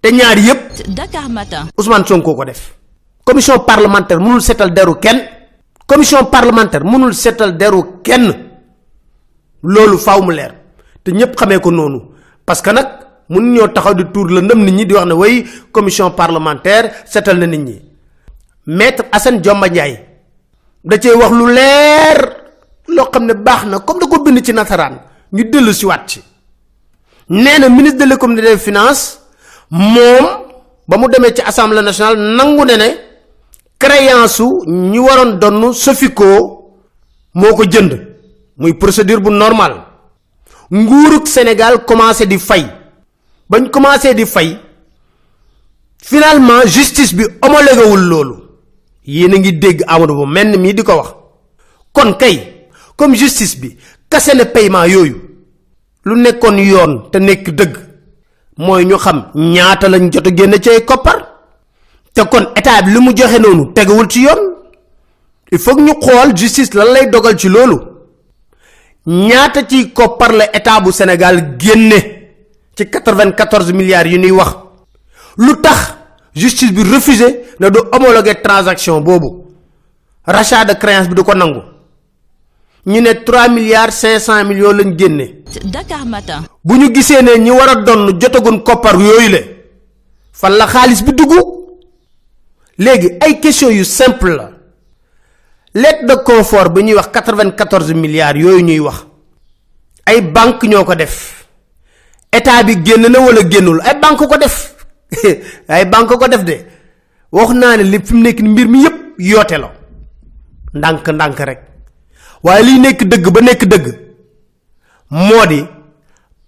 te 0.00 0.08
yépp 0.10 0.88
Dakar 0.88 1.28
Matin. 1.28 1.68
Ousmane 1.76 2.04
Sonko 2.06 2.34
ko 2.34 2.44
def. 2.44 2.74
Commission 3.24 3.58
parlementaire 3.64 4.20
mënul 4.20 4.40
seetal 4.40 4.72
deru 4.72 4.98
kenn. 5.00 5.20
Commission 5.86 6.24
parlementaire 6.30 6.84
mënul 6.84 7.14
seetal 7.14 7.56
deru 7.56 8.00
kenn. 8.02 8.32
Loolu 9.62 9.98
faaw 9.98 10.22
mu 10.22 10.30
leer. 10.32 10.54
Te 11.02 11.10
ñépp 11.12 11.34
xamee 11.36 11.60
ko 11.60 11.70
noonu. 11.70 12.00
Parce 12.44 12.62
que 12.62 12.70
nag 12.70 12.86
mun 13.28 13.52
ñoo 13.52 13.68
taxaw 13.68 13.94
di 13.94 14.04
tuur 14.12 14.30
la 14.30 14.40
ndëm 14.40 14.64
nit 14.64 14.72
ñi 14.74 14.86
di 14.86 14.94
wax 14.94 15.06
ne 15.06 15.12
way 15.14 15.44
commission 15.72 16.10
parlementaire 16.12 16.92
seetal 17.04 17.38
na 17.38 17.46
nit 17.46 17.58
ñi. 17.58 17.82
Maître 18.66 19.04
Assane 19.12 19.40
Diomba 19.40 19.68
Ndiaye 19.68 20.06
da 20.84 20.96
cee 21.00 21.12
wax 21.14 21.30
lu 21.32 21.46
leer 21.52 22.18
loo 22.88 23.10
xam 23.10 23.24
ne 23.26 23.34
baax 23.34 23.64
na 23.66 23.80
comme 23.80 23.98
da 24.00 24.06
ko 24.06 24.22
bind 24.22 24.40
ci 24.44 24.52
nasaraan. 24.52 25.00
Ñu 25.32 25.44
dellu 25.50 25.72
si 25.72 25.84
waat 25.86 26.06
ci. 26.06 26.22
Nee 27.28 27.58
na 27.58 27.68
ministre 27.68 27.98
de 27.98 28.04
l'économie 28.08 28.38
et 28.40 28.42
des 28.54 28.58
finances 28.58 29.25
moom 29.70 30.24
ba 30.88 30.96
mu 30.96 31.08
demee 31.08 31.34
ci 31.34 31.42
assemblée 31.42 31.82
nationale 31.82 32.16
nangu 32.36 32.64
ne 32.64 32.76
ne 32.76 32.88
créance 33.78 34.36
su 34.36 34.44
ñi 34.66 34.98
waroon 34.98 35.38
donn 35.38 35.72
sofico 35.72 36.24
moo 37.34 37.54
ko 37.54 37.64
jënd 37.64 37.92
muy 38.56 38.72
procédure 38.74 39.20
bu 39.20 39.30
normal. 39.30 39.82
Nguurug 40.72 41.26
sénégal 41.26 41.84
commencé 41.84 42.26
di 42.26 42.38
fay. 42.38 42.66
Bañ 43.48 43.70
commencé 43.70 44.14
di 44.14 44.26
fay 44.26 44.58
finalement 46.02 46.62
justice 46.66 47.14
bi 47.14 47.24
homologué 47.42 47.84
wul 47.90 48.00
loolu. 48.08 48.34
Yéen 49.06 49.34
ngi 49.38 49.52
dégg 49.52 49.82
amadou 49.86 50.16
ba 50.24 50.26
menn 50.26 50.56
mii 50.58 50.74
di 50.74 50.82
ko 50.82 50.92
wax. 50.96 51.08
Kon 51.92 52.14
kay 52.14 52.68
comme 52.96 53.14
justice 53.14 53.56
bi 53.60 53.76
kase 54.08 54.34
na 54.34 54.44
paiement 54.46 54.84
yooyu. 54.86 55.16
Lu 56.04 56.16
nekkoon 56.20 56.58
yoon 56.58 57.10
te 57.12 57.18
nekk 57.18 57.50
dëgg 57.50 57.76
mooy 58.56 58.84
ñu 58.84 58.96
xam 58.98 59.30
ñaata 59.34 59.88
lañ 59.88 60.10
jot 60.12 60.26
a 60.26 60.30
génne 60.36 60.58
ci 60.60 60.70
ay 60.70 60.84
koppar. 60.84 61.26
Te 62.14 62.22
kon 62.28 62.46
état 62.56 62.82
bi 62.82 62.92
li 62.92 63.00
mu 63.00 63.12
joxe 63.16 63.38
noonu 63.38 63.72
tegawul 63.74 64.08
ci 64.08 64.22
yoon. 64.22 64.54
Il 65.52 65.58
faut 65.58 65.78
ñu 65.78 65.92
xool 66.00 66.36
justice 66.36 66.74
lan 66.74 66.92
lay 66.92 67.06
dogal 67.10 67.38
ci 67.38 67.48
loolu. 67.48 67.76
Ñaata 69.06 69.66
ci 69.68 69.92
koppar 69.92 70.32
la 70.32 70.56
état 70.56 70.80
bu 70.80 70.92
sénégal 70.92 71.56
génne 71.58 72.00
ci 72.76 72.88
94 72.90 73.72
milliards 73.72 74.06
yu 74.08 74.18
ñuy 74.18 74.30
wax. 74.30 74.56
Lu 75.38 75.52
justice 76.34 76.72
bi 76.72 76.82
refusé 76.82 77.44
na 77.60 77.70
du 77.70 77.78
homologuer 77.92 78.40
transaction 78.42 79.00
boobu. 79.00 79.44
Rachat 80.26 80.64
de 80.64 80.72
créance 80.74 81.08
bi 81.08 81.14
du 81.14 81.22
ko 81.22 81.34
nangu 81.34 81.60
ñu 82.86 83.00
ne 83.00 83.12
3 83.24 83.48
milliards 83.48 83.96
500 84.00 84.44
millions 84.44 84.72
lañ 84.72 84.96
génne. 84.98 85.42
Dakar 85.64 86.06
Matin. 86.06 86.42
bu 86.64 86.76
ñu 86.76 86.94
gisee 86.94 87.22
ne 87.22 87.38
ñi 87.38 87.50
war 87.50 87.68
a 87.70 87.74
donn 87.82 88.18
jotagun 88.20 88.62
koppar 88.62 88.94
yooyu 89.00 89.28
le 89.30 89.40
fan 90.32 90.50
la 90.56 90.66
xaalis 90.66 91.02
bi 91.02 91.12
dugg? 91.12 91.32
Léegi 92.78 93.08
ay 93.20 93.40
question 93.40 93.70
yu 93.70 93.84
simple 93.84 94.36
la. 94.36 94.50
Lettre 95.74 96.06
de 96.06 96.14
confort 96.22 96.70
bi 96.72 96.82
ñuy 96.84 96.94
wax 96.94 97.08
94 97.12 97.94
milliards 97.94 98.38
yooyu 98.40 98.62
ñuy 98.64 98.78
wax 98.80 99.06
ay 100.06 100.20
banque 100.20 100.68
ñoo 100.68 100.84
ko 100.84 100.94
def. 100.94 101.46
État 102.32 102.62
bi 102.62 102.76
génn 102.84 103.06
na 103.10 103.18
wala 103.20 103.40
génnul? 103.50 103.80
Ay 103.82 103.98
banque 104.00 104.26
ko 104.28 104.36
def. 104.36 104.74
Ay 105.68 105.84
banque 105.86 106.16
ko 106.18 106.28
def 106.28 106.44
de. 106.44 106.56
Wax 107.32 107.50
naa 107.54 107.76
ne 107.76 107.82
li 107.82 107.98
fi 108.04 108.14
mu 108.14 108.22
nekk 108.22 108.40
mbir 108.42 108.68
mi 108.68 108.82
yépp 108.82 108.96
yoote 109.18 109.58
la. 109.58 109.72
Ndànk 110.74 111.08
ndànk 111.08 111.40
rek 111.40 111.60
waaye 112.46 112.62
liy 112.66 112.78
nekk 112.78 113.00
dëgg 113.10 113.26
ba 113.34 113.40
nekk 113.42 113.62
dëgg 113.72 113.86
moo 115.10 115.46
di 115.50 115.60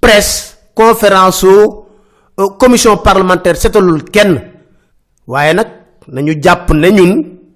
presse 0.00 0.54
conférence 0.74 1.44
au 2.38 2.50
commission 2.56 2.96
parlementaire 2.96 3.56
setalul 3.58 4.02
kenn. 4.14 4.38
Waaye 5.26 5.52
nag 5.54 5.66
nañu 6.08 6.32
jàpp 6.42 6.70
ne 6.72 6.88
ñun 6.90 7.12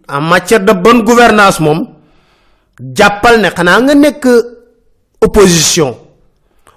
en 0.09 0.21
matière 0.21 0.65
de 0.65 0.73
bonne 0.73 1.03
gouvernance 1.05 1.61
moom 1.61 1.87
jàppal 2.97 3.41
ne 3.41 3.49
xanaa 3.51 3.81
nga 3.81 3.95
nekk 3.95 4.27
opposition. 5.21 5.95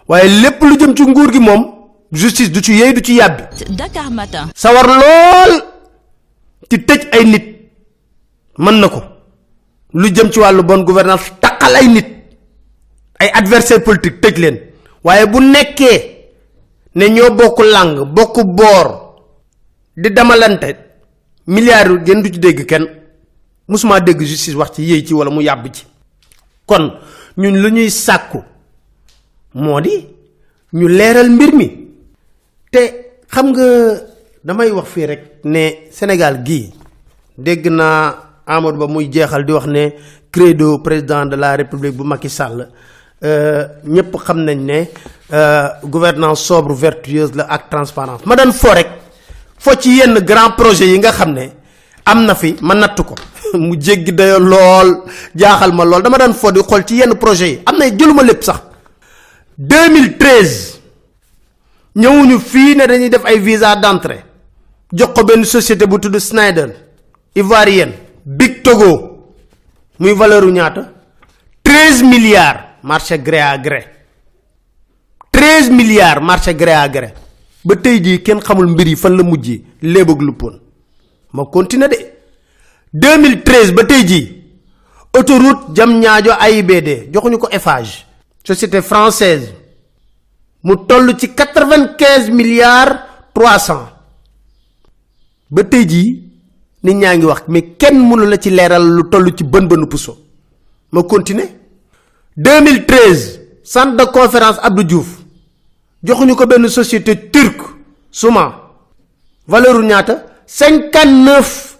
Waaye 0.07 0.29
lépp 0.41 0.61
lu 0.61 0.77
jëm 0.79 0.95
ci 0.95 1.03
nguur 1.03 1.31
gi 1.33 1.39
moom 1.39 1.61
justice 2.11 2.51
du 2.51 2.61
ci 2.61 2.73
yey 2.73 2.93
du 2.93 3.01
ci 3.01 3.15
yàbbi. 3.15 3.43
Dakar 3.75 4.11
Matin. 4.11 4.45
sawar 4.55 4.85
lool 4.87 5.53
ci 6.69 6.77
tëj 6.85 7.01
ay 7.11 7.25
nit. 7.25 7.45
Mën 8.57 8.79
na 8.79 8.87
ko. 8.87 9.01
Lu 9.93 10.07
jëm 10.13 10.31
ci 10.31 10.39
wàllu 10.39 10.63
bonne 10.63 10.83
gouvernance 10.85 11.31
taqal 11.65 11.75
ay 11.81 11.87
nit. 11.89 12.07
Ay 13.19 13.29
adversaire 13.33 13.81
politique 13.83 14.21
tëj 14.21 14.37
leen. 14.37 14.57
Waaye 15.03 15.25
bu 15.27 15.39
nekkee 15.39 15.97
ne 16.95 17.05
ñoo 17.09 17.31
bokk 17.35 17.59
lang 17.65 18.05
bokk 18.13 18.43
boor 18.45 18.87
di 19.97 20.09
damalante 20.11 20.75
milliards 21.47 21.89
yu 21.91 21.99
gën 22.05 22.21
du 22.21 22.29
ci 22.33 22.39
dégg 22.39 22.65
kenn. 22.65 22.85
Musuma 23.67 23.99
dégg 23.99 24.21
justice 24.21 24.55
wax 24.55 24.75
ci 24.75 24.83
yéey 24.83 25.05
ci 25.05 25.13
wala 25.13 25.31
mu 25.31 25.41
yàbb 25.41 25.67
ci. 25.73 25.85
Kon 26.65 26.93
ñun 27.37 27.57
lu 27.61 27.69
ñuy 27.71 27.89
sàkku 27.89 28.43
moo 29.53 29.81
di 29.81 30.07
ñu 30.73 30.87
leeral 30.87 31.29
mbir 31.29 31.53
mi. 31.55 31.67
Te 32.71 33.11
xam 33.31 33.51
nga 33.51 33.65
damay 34.43 34.71
wax 34.71 34.87
fii 34.89 35.05
rek 35.05 35.21
ne 35.43 35.87
sénégal 35.91 36.43
gii 36.45 36.73
dégg 37.37 37.67
naa 37.69 38.15
amadou 38.45 38.79
ba 38.79 38.87
muy 38.87 39.09
jeexal 39.11 39.45
di 39.45 39.51
wax 39.53 39.65
ne 39.67 39.93
credo 40.35 40.79
président 40.79 41.25
de 41.25 41.37
la 41.37 41.55
république 41.55 41.95
bu 41.95 42.03
Macky 42.03 42.29
Sall 42.29 42.67
ñëpp 43.87 44.17
xam 44.25 44.43
ne 44.43 44.53
gouvernance 45.83 46.41
sobre 46.43 46.73
vertueuse 46.75 47.33
la 47.35 47.43
ak 47.49 47.69
transparence. 47.69 48.23
Grand 50.25 50.51
projet 50.57 50.87
yi 50.91 50.97
nga 50.99 51.11
xam 51.11 51.31
ne 51.33 51.45
am 52.05 52.25
na 52.25 52.35
fi 52.35 52.55
natt 52.75 53.01
ko. 53.01 53.15
Mu 53.65 53.77
jéggi 53.79 54.11
dayo 54.11 54.39
lool 54.39 54.91
jaaxal 55.33 55.71
ma 55.73 55.85
projet 57.15 57.47
yi. 57.49 57.61
Am 57.65 57.77
na 57.77 57.85
jëluma 57.89 58.23
lépp 58.23 58.43
sax. 58.43 58.59
2013 59.57 60.79
ñëwuñu 61.95 62.39
fii 62.39 62.75
ne 62.75 62.85
visa 63.39 63.75
d'entrée. 63.77 64.23
Jox 64.91 65.13
ko 65.15 65.23
benn 65.23 65.45
société 65.45 65.87
bu 65.87 65.97
tudd 65.99 66.19
Schneider 66.19 66.75
Big 68.25 68.61
Togo 68.63 69.04
muy 69.99 70.13
valeur 70.13 70.45
ñaata? 70.51 70.91
13 71.63 72.03
milliards 72.03 72.63
marché 72.83 73.17
gré 73.21 73.41
à 73.41 73.57
gré. 73.57 73.85
13 75.31 75.69
milliards 75.69 76.21
marché 76.21 76.53
gré 76.55 76.73
à 76.73 76.87
gré. 76.87 77.13
Ba 77.63 77.75
tey 77.75 78.01
jii 78.03 78.21
kenn 78.23 78.39
xamul 78.41 78.67
mbir 78.67 78.87
yi 78.87 78.95
fan 78.95 79.17
la 79.17 79.23
mujjee 79.23 79.63
léeb 79.81 80.09
ak 80.09 80.19
ma 81.33 81.45
continuer 81.45 81.89
de. 81.89 81.97
2013 82.93 83.71
ba 83.73 83.83
tey 83.83 84.05
jii 84.07 84.43
autoroute 85.13 85.73
jam 85.75 85.99
ñaajo 85.99 86.31
AIBD 86.39 87.11
joxuñu 87.13 87.37
ko 87.37 87.47
Eiffage. 87.51 88.05
Société 88.43 88.81
française. 88.81 89.53
Mu 90.63 90.75
toll 90.87 91.15
ci 91.17 91.27
95 91.33 92.29
milliards 92.29 92.99
300 93.33 93.89
ba 95.49 95.63
tey 95.63 95.85
jii 95.85 96.24
nit 96.85 96.95
ñaa 97.01 97.15
ngi 97.17 97.25
wax 97.25 97.41
mais 97.47 97.65
kenn 97.79 97.97
mënu 98.07 98.25
la 98.31 98.37
ci 98.37 98.49
leeral 98.49 98.85
lu 98.95 99.03
toll 99.11 99.27
ci 99.35 99.43
bën 99.43 99.65
bënu 99.67 99.87
puso. 99.87 100.13
Ma 100.91 101.03
continuer. 101.03 101.49
2013 102.37 103.39
centre 103.63 103.95
de 103.97 104.03
conférence 104.11 104.59
Abdou 104.61 104.83
Diouf. 104.83 105.07
Joxuñu 106.03 106.35
ko 106.35 106.45
benn 106.45 106.67
société 106.69 107.29
turque 107.31 107.63
Souma 108.11 108.45
valeur 109.47 109.81
ñaata? 109.81 110.23
59 110.45 111.77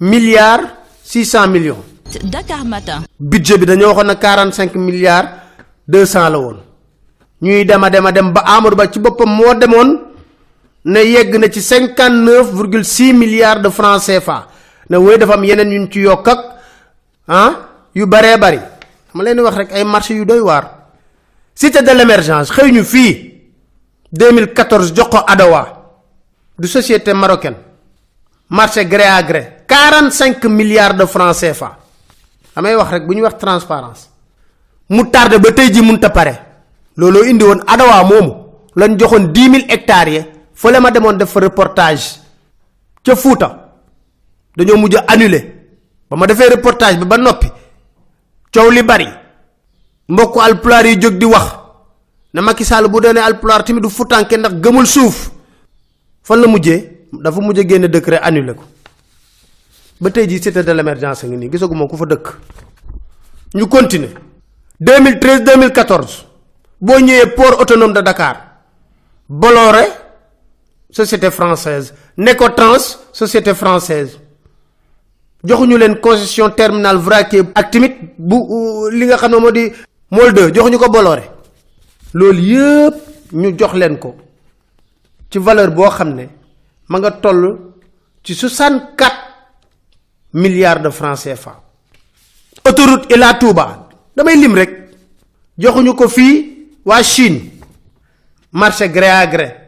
milliards 0.00 0.68
600 1.04 1.48
millions. 1.48 1.82
Dakar 2.24 2.64
Matin. 2.64 3.02
budget 3.18 3.58
bi 3.58 3.66
dañoo 3.66 3.88
waxoon 3.88 4.06
na 4.06 4.14
45 4.14 4.74
milliards 4.78 5.28
200 5.88 6.30
la 6.30 6.38
woon. 6.38 6.56
Ñuy 7.42 7.64
dema 7.64 7.90
dema 7.90 8.12
dem 8.12 8.32
ba 8.32 8.40
Amadou 8.46 8.76
Ba 8.76 8.86
ci 8.92 8.98
boppam 9.00 9.28
moo 9.28 9.54
demoon 9.54 10.09
ne 10.84 11.00
yegg 11.04 11.34
na 11.36 11.48
ci 11.50 11.60
59,6 11.60 13.12
milliards 13.12 13.62
de 13.62 13.68
francs 13.70 14.06
CFA. 14.06 14.46
Ne 14.88 14.96
woy 14.96 15.18
dafa 15.18 15.34
am 15.34 15.44
yeneen 15.44 15.70
yuñ 15.72 15.88
ci 15.90 16.00
yokk 16.00 16.28
ak 16.28 16.38
ah 17.28 17.52
yu 17.94 18.06
baree 18.06 18.36
bari. 18.38 18.58
Ma 19.14 19.22
leen 19.22 19.40
wax 19.40 19.56
rek 19.56 19.72
ay 19.72 19.84
marché 19.84 20.14
yu 20.14 20.24
doy 20.24 20.40
waar. 20.40 20.70
Cité 21.54 21.82
de 21.82 21.92
l'émergence 21.92 22.50
xëy 22.50 22.72
ñu 22.72 22.82
fii 22.84 23.34
2014 24.12 24.92
jox 24.94 25.08
ko 25.10 25.18
Adawa 25.26 25.76
du 26.58 26.66
société 26.68 27.12
marocaine. 27.14 27.56
Marché 28.48 28.84
gré 28.86 29.04
à 29.04 29.22
gré 29.22 29.62
45 29.68 30.44
milliards 30.46 30.94
de 30.94 31.04
francs 31.06 31.38
CFA. 31.40 31.78
Damay 32.56 32.74
wax 32.74 32.90
rek 32.90 33.06
bu 33.06 33.14
ñu 33.14 33.22
wax 33.22 33.38
transparence. 33.38 34.08
Mu 34.88 35.04
tardé 35.10 35.38
ba 35.38 35.52
tey 35.52 35.72
ji 35.72 35.82
munta 35.82 36.10
pare. 36.10 36.34
Looloo 36.96 37.24
indi 37.24 37.44
woon 37.44 37.62
Adawa 37.66 38.02
moomu. 38.04 38.34
Lañ 38.74 38.96
joxoon 38.98 39.32
10 39.32 39.50
000 39.50 39.64
hectares 39.68 40.24
fële 40.60 40.78
ma 40.80 40.90
demoon 40.90 41.16
def 41.16 41.34
reportage 41.36 42.20
ca 43.02 43.14
Fuuta. 43.16 43.48
Dañoo 44.56 44.76
mujj 44.76 44.96
annulé. 45.06 45.40
Ba 46.10 46.16
ma 46.16 46.26
defee 46.26 46.48
reportage 46.50 46.98
bi 46.98 47.04
ba 47.06 47.16
noppi 47.16 47.48
coow 48.52 48.70
li 48.70 48.82
bari. 48.82 49.08
Mbokku 50.08 50.40
alpulaar 50.40 50.86
yi 50.86 50.96
jóg 51.00 51.16
di 51.18 51.24
wax 51.24 51.46
ne 52.34 52.40
Macky 52.40 52.64
Sall 52.64 52.88
bu 52.88 53.00
doonee 53.00 53.22
alpulaar 53.22 53.62
tamit 53.64 53.80
du 53.82 53.88
futanke 53.88 54.36
ndax 54.36 54.54
gëmul 54.60 54.86
suuf. 54.86 55.30
Fan 56.22 56.40
la 56.40 56.46
mujjee? 56.46 57.06
Dafa 57.12 57.40
mujj 57.40 57.58
a 57.60 57.64
génne 57.68 57.88
décret 57.88 58.20
annulé 58.22 58.54
ko. 58.54 58.64
Ba 60.00 60.10
tey 60.10 60.26
jii 60.28 60.42
cité 60.42 60.62
de 60.62 60.72
l'émergence 60.72 61.24
ngi 61.24 61.36
nii 61.36 61.50
gisaguma 61.50 61.86
ku 61.86 61.96
fa 61.96 62.04
dëkk. 62.04 62.28
Ñu 63.54 63.66
continuer. 63.68 64.12
2013 64.80 65.42
2014 65.44 66.26
boo 66.80 66.98
ñëwee 67.00 67.34
port 67.34 67.60
autonome 67.60 67.92
de 67.94 68.00
Dakar 68.02 68.36
Bolloré 69.28 69.99
société 71.04 71.30
française. 71.30 71.94
Necotrans 72.16 72.98
société 73.12 73.54
française. 73.54 74.18
Joxuñu 75.42 75.76
leen 75.78 75.94
concession 76.00 76.50
terminal 76.50 76.96
vraquier 76.98 77.44
ak 77.54 77.70
tamit 77.70 77.94
bu 78.18 78.36
uh, 78.36 78.90
li 78.92 79.06
nga 79.06 79.16
xam 79.16 79.30
ne 79.32 79.38
moo 79.40 79.50
di 79.50 79.64
molde. 80.10 80.52
Joxuñu 80.54 80.78
ko 80.78 80.90
boloré 80.90 81.24
loolu 82.12 82.40
yëpp 82.52 82.94
ñu 83.32 83.56
jox 83.58 83.72
leen 83.74 83.96
ko. 83.98 84.14
Ci 85.30 85.38
valeur 85.38 85.70
boo 85.70 85.88
xam 85.90 86.14
ne 86.14 86.28
ma 86.88 86.98
nga 86.98 87.10
toll 87.10 87.72
ci 88.22 88.34
64 88.34 89.14
milliards 90.34 90.82
de 90.82 90.90
francs 90.90 91.22
CFA. 91.24 91.54
Autoroute 92.68 93.08
ila 93.14 93.34
touba. 93.34 93.88
Damay 94.16 94.36
lim 94.36 94.54
rek. 94.54 94.72
Joxuñu 95.58 95.94
ko 95.94 96.08
fii 96.08 96.34
waa 96.84 97.02
chine. 97.02 97.40
Marché 98.52 98.88
gré 98.90 99.08
à 99.08 99.26
gré 99.26 99.59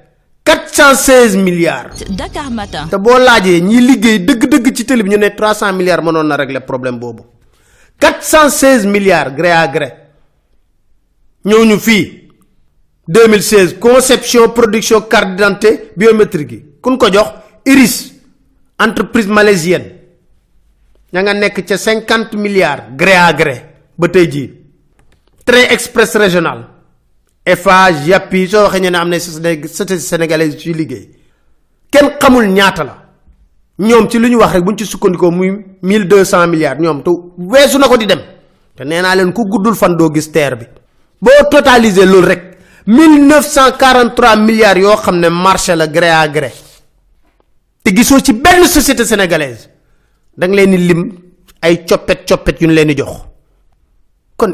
416 0.45 1.37
milliards. 1.37 2.03
Dakar 2.11 2.51
Matin. 2.51 2.89
te 2.89 2.99
boo 2.99 3.19
laajee 3.19 3.61
ñi 3.61 3.81
liggéey 3.81 4.19
dëgg-dëgg 4.25 4.73
ci 4.75 4.85
télé 4.85 5.03
bi 5.03 5.11
ñu 5.11 5.17
ne 5.19 5.35
300 5.35 5.73
milliards 5.73 6.03
mënoon 6.05 6.27
na 6.27 6.37
régler 6.37 6.61
problème 6.65 6.99
boobu. 6.99 7.23
416 7.99 8.87
milliards 8.87 9.35
gré 9.35 9.53
à 9.53 9.67
gré. 9.69 9.89
Ñëw 11.45 11.65
ñu 11.65 11.79
fii 11.79 12.29
2016 13.07 13.79
conception 13.79 14.49
production 14.53 15.01
carte 15.03 15.35
d'identité 15.37 15.93
biométrique 15.97 16.53
yi. 16.53 16.65
Kun 16.81 16.97
ko 16.99 17.09
jox? 17.13 17.29
Iris 17.65 18.13
entreprise 18.79 19.29
malaisienne. 19.29 20.01
Ña 21.13 21.23
nga 21.23 21.33
nekk 21.35 21.63
ca 21.65 21.77
50 21.77 22.37
milliards 22.37 22.97
gré 22.97 23.15
à 23.15 23.33
gré 23.33 23.75
ba 23.97 24.09
tey 24.09 24.29
jii. 24.31 24.51
Train 25.45 25.71
express 25.71 26.15
régional 26.17 26.72
Eiffage 27.45 28.07
Yapi 28.09 28.47
soo 28.49 28.63
waxee 28.65 28.81
ñu 28.81 28.91
ne 28.91 28.97
am 28.99 29.09
na 29.09 29.19
société 29.19 29.99
sénégalaise 29.99 30.57
ci 30.59 30.73
liggéey. 30.73 31.09
Kenn 31.91 32.17
xamul 32.21 32.47
ñaata 32.47 32.85
la. 32.85 33.03
Ñoom 33.79 34.09
ci 34.09 34.19
lu 34.19 34.29
sukkandikoo 34.85 35.31
muy 35.31 35.51
1200 35.83 36.47
milliards 36.47 36.81
ñoom 36.81 37.03
te 37.03 37.11
weesu 37.39 37.79
na 37.79 37.89
ko 37.89 37.97
di 37.97 38.07
dem. 38.07 38.21
Te 38.77 38.85
nee 38.85 39.01
naa 39.01 39.15
leen 39.15 39.33
ku 39.33 39.43
guddul 39.49 39.75
fan 39.75 39.97
doo 39.97 40.11
gis 40.13 40.31
terre 40.31 40.57
bi. 40.57 40.67
Boo 41.19 41.49
totaliser 41.51 42.07
loolu 42.07 42.27
rek 42.27 42.43
1943 42.87 44.37
milliards 44.37 44.81
yoo 44.81 44.97
xam 44.97 45.19
ne 45.19 45.29
marché 45.29 45.75
la 45.75 45.87
gré 45.89 46.11
à 46.11 46.29
gré. 46.29 46.53
Te 47.83 47.91
société 48.03 49.05
sénégalaise. 49.05 49.69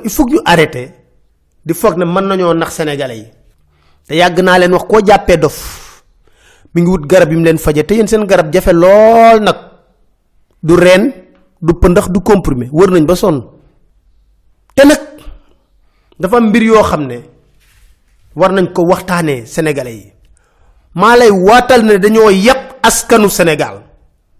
Il 0.04 0.10
faut 0.10 0.26
que 0.26 0.97
di 1.64 1.74
foog 1.74 1.96
ne 1.96 2.04
mën 2.04 2.24
nañoo 2.24 2.54
nax 2.54 2.72
sénégalais 2.74 3.16
yi. 3.18 3.26
Te 4.06 4.14
yàgg 4.14 4.40
naa 4.40 4.58
leen 4.58 4.72
wax 4.72 4.84
koo 4.88 5.00
jàppee 5.04 5.36
dof 5.36 6.02
mi 6.74 6.82
ngi 6.82 6.90
wut 6.90 7.06
garab 7.06 7.30
yi 7.30 7.36
mu 7.36 7.44
leen 7.44 7.58
faje 7.58 7.84
te 7.84 7.94
yéen 7.94 8.06
seen 8.08 8.26
garab 8.26 8.52
jafe 8.52 8.72
lool 8.72 9.40
nag. 9.40 9.56
Du 10.62 10.74
reen 10.76 11.12
du 11.62 11.72
pëndax 11.74 12.10
du 12.10 12.20
comprimé 12.20 12.68
wër 12.72 12.90
nañ 12.90 13.04
ba 13.06 13.14
sonn. 13.16 13.42
Te 14.74 14.84
nag 14.84 15.00
dafa 16.18 16.40
mbir 16.40 16.62
yoo 16.62 16.82
xam 16.82 17.06
ne 17.06 17.18
war 18.34 18.52
nañ 18.52 18.72
ko 18.72 18.82
waxtaanee 18.82 19.46
sénégalais 19.46 19.94
yi. 19.96 20.12
Maa 20.94 21.16
lay 21.16 21.30
waatal 21.30 21.84
ne 21.84 21.98
dañoo 21.98 22.30
yeb 22.30 22.58
askanu 22.82 23.28
sénégal. 23.30 23.82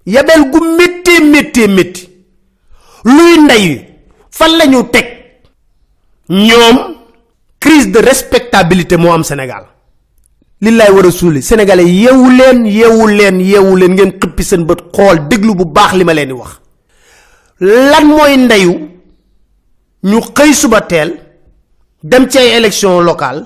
Yabel 0.07 0.51
gu 0.51 0.59
métti 0.77 1.23
métti 1.23 1.69
métti. 1.69 2.09
Luy 3.05 3.39
ndey 3.45 3.87
fan 4.31 4.57
la 4.59 4.67
ñu 4.67 4.83
teg? 4.91 5.07
Ñoom 6.29 6.98
crise 7.61 7.91
de 7.91 7.99
respectabilité 8.01 8.97
moo 8.97 9.13
am 9.13 9.23
sénégal. 9.25 9.65
Li 10.61 10.71
lay 10.73 10.91
war 10.91 11.07
a 11.07 11.11
suuli 11.11 11.43
sénégalais 11.43 11.85
yeewu 12.03 12.31
leen 12.31 12.67
yeewu 12.67 13.07
leen 13.09 13.39
leen 13.81 13.93
ngeen 13.95 14.13
xëppi 14.21 14.43
seen 14.45 14.65
bët 14.67 14.81
xool 14.95 15.29
déglu 15.29 15.55
bu 15.55 15.65
baax 15.65 15.93
li 15.95 16.05
ma 16.05 16.13
leen 16.15 16.29
di 16.29 16.33
wax. 16.35 16.53
Lan 17.61 18.05
mooy 18.07 18.37
ndeyu 18.37 18.75
ñu 20.05 20.19
xëy 20.37 20.53
suba 20.55 20.81
teel 20.81 21.11
dem 22.03 22.29
ci 22.29 22.39
ay 22.39 22.57
élection 22.59 23.01
locale 23.01 23.45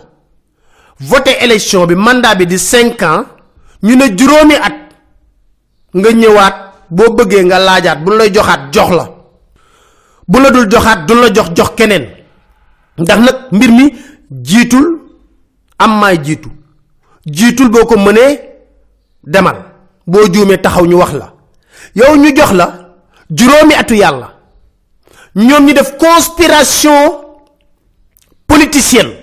voté 1.01 1.33
élection 1.44 1.87
bi 1.87 1.94
mandat 1.94 2.35
bi 2.37 2.46
di 2.46 2.59
5 2.59 3.03
ans 3.03 3.25
ñu 3.83 3.94
ne 3.96 4.07
juróomi 4.16 4.55
at 4.55 4.77
nga 5.94 6.11
ñëwaat 6.12 6.57
boo 6.90 7.11
bëggee 7.16 7.44
nga 7.44 7.59
laajaat 7.59 7.98
bu 8.05 8.11
lay 8.16 8.31
joxaat 8.35 8.72
jox 8.72 8.90
la. 8.90 9.22
Bu 10.29 10.40
la 10.40 10.51
dul 10.51 10.68
joxaat 10.70 11.07
du 11.07 11.14
la 11.14 11.29
jox 11.35 11.48
jox 11.57 11.70
keneen 11.77 12.05
ndax 12.98 13.18
nag 13.20 13.37
mbir 13.52 13.70
mi 13.70 13.94
jiitul 14.31 14.87
am 15.78 15.98
maay 16.00 16.18
jiitu. 16.24 16.48
Jiitul 17.26 17.68
boo 17.68 17.87
ko 17.87 17.96
mënee 17.96 18.40
demal. 19.24 19.57
Boo 20.07 20.26
juumee 20.33 20.59
taxaw 20.61 20.87
ñu 20.87 20.96
wax 20.98 21.12
la. 21.12 21.33
Yow 21.94 22.16
ñu 22.16 22.35
jox 22.37 22.52
la 22.52 22.66
juróomi 23.31 23.74
atu 23.74 23.94
yàlla. 23.94 24.28
Ñoom 25.37 25.66
ñu 25.66 25.72
def 25.74 25.96
conspiration 25.98 27.24
politicienne. 28.46 29.14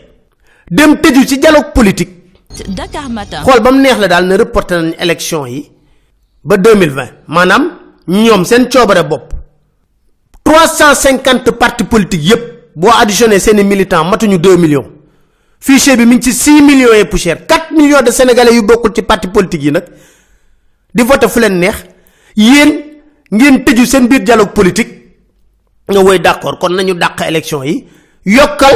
Dem 0.72 0.96
tëju 1.02 1.26
ci 1.28 1.38
dialogue 1.40 1.72
politique. 1.74 2.16
Dakar 2.68 3.10
Matin. 3.10 3.42
xool 3.44 3.60
ba 3.62 3.72
mu 3.72 3.80
neex 3.82 3.98
la 4.00 4.08
daal 4.08 4.26
ne 4.28 4.36
reporté 4.38 4.76
nañ 4.76 4.94
élection 5.00 5.46
yi 5.46 5.72
ba 6.44 6.58
2020 6.58 7.14
maanaam 7.28 7.64
ñoom 8.08 8.44
seen 8.46 8.68
coobare 8.70 9.04
bopp. 9.04 9.34
350 10.44 11.52
partis 11.52 11.86
politiques 11.86 12.26
yépp 12.30 12.59
boo 12.80 12.92
additionné 13.02 13.40
seeni 13.46 13.64
militants 13.64 14.06
matuñu 14.10 14.38
2 14.38 14.58
millions. 14.58 14.88
Fichier 15.60 15.98
bi 15.98 16.06
mi 16.06 16.16
ngi 16.16 16.32
ci 16.32 16.34
6 16.34 16.62
millions 16.62 16.94
et 16.94 17.06
poussière. 17.06 17.46
4 17.46 17.72
millions 17.78 18.02
de 18.02 18.12
sénégalais 18.12 18.54
yu 18.56 18.62
bokkul 18.62 18.92
ci 18.96 19.02
parti 19.02 19.28
politique 19.28 19.64
yi 19.64 19.72
nag 19.72 19.84
di 20.96 21.04
voté 21.04 21.28
fu 21.28 21.40
leen 21.40 21.60
neex. 21.60 21.76
Yéen 22.36 22.72
ngeen 23.32 23.64
tëju 23.66 23.86
seen 23.86 24.08
biir 24.08 24.22
dialogue 24.24 24.54
politique. 24.54 24.92
Nga 25.90 26.00
woy 26.00 26.20
d'accord 26.20 26.58
kon 26.60 26.70
nañu 26.70 26.94
dàq 26.94 27.22
élection 27.28 27.64
yi. 27.64 27.86
Yokkal 28.26 28.76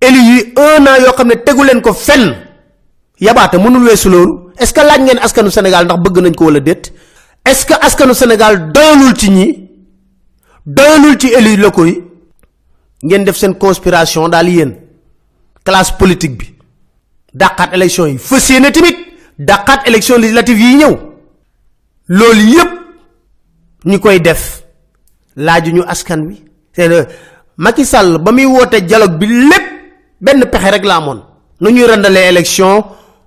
élu 0.00 0.18
yi 0.28 0.52
un 0.56 0.86
an 0.86 0.98
yoo 1.04 1.12
xam 1.16 1.28
ne 1.28 1.34
tegu 1.44 1.62
leen 1.64 1.80
ko 1.80 1.92
fenn. 1.94 2.34
Yabaate 3.20 3.54
mënul 3.58 3.84
weesu 3.88 4.08
loolu. 4.10 4.32
Est 4.58 4.66
ce 4.66 4.72
que 4.72 4.80
laaj 4.80 5.00
ngeen 5.00 5.18
askanu 5.22 5.50
sénégal 5.50 5.84
ndax 5.84 6.00
bëgg 6.00 6.18
nañ 6.22 6.34
ko 6.34 6.44
wala 6.46 6.60
déet? 6.60 6.92
Est 7.48 7.54
ce 7.54 7.66
que 7.66 7.74
askanu 7.86 8.14
sénégal 8.14 8.72
doyalul 8.72 9.16
ci 9.16 9.30
ñi 9.30 9.68
doyalul 10.66 11.16
ci 11.20 11.28
élu 11.28 11.56
locaux 11.56 11.86
yi 11.86 12.02
ngeen 13.04 13.24
def 13.24 13.36
seen 13.36 13.54
conspiration 13.54 14.28
daal 14.28 14.48
yéen. 14.48 14.74
Classe 15.64 15.92
politique 15.98 16.36
bi. 16.38 16.54
Dàqaat 17.34 17.74
élection 17.74 18.06
yi. 18.06 18.18
Fas 18.18 18.48
yéene 18.50 18.70
tamit 18.72 18.96
dàqaat 19.38 19.86
élection 19.86 20.18
législative 20.18 20.58
yi 20.60 20.74
ñëw. 20.76 20.96
Loolu 22.08 22.42
yépp 22.54 22.70
ñi 23.84 24.00
koy 24.00 24.20
def 24.20 24.62
laaju 25.36 25.72
ñu 25.72 25.82
askan 25.86 26.20
wi. 26.26 26.42
C'est 26.72 27.08
Macky 27.58 27.84
Sall 27.86 28.18
ba 28.18 28.32
muy 28.32 28.44
woote 28.44 28.80
dialogue 28.82 29.18
bi 29.18 29.26
lépp 29.26 29.64
benn 30.20 30.44
rek 30.52 30.84
la 30.84 31.00
nu 31.60 31.70
ñuy 31.72 31.84
élection 32.28 32.84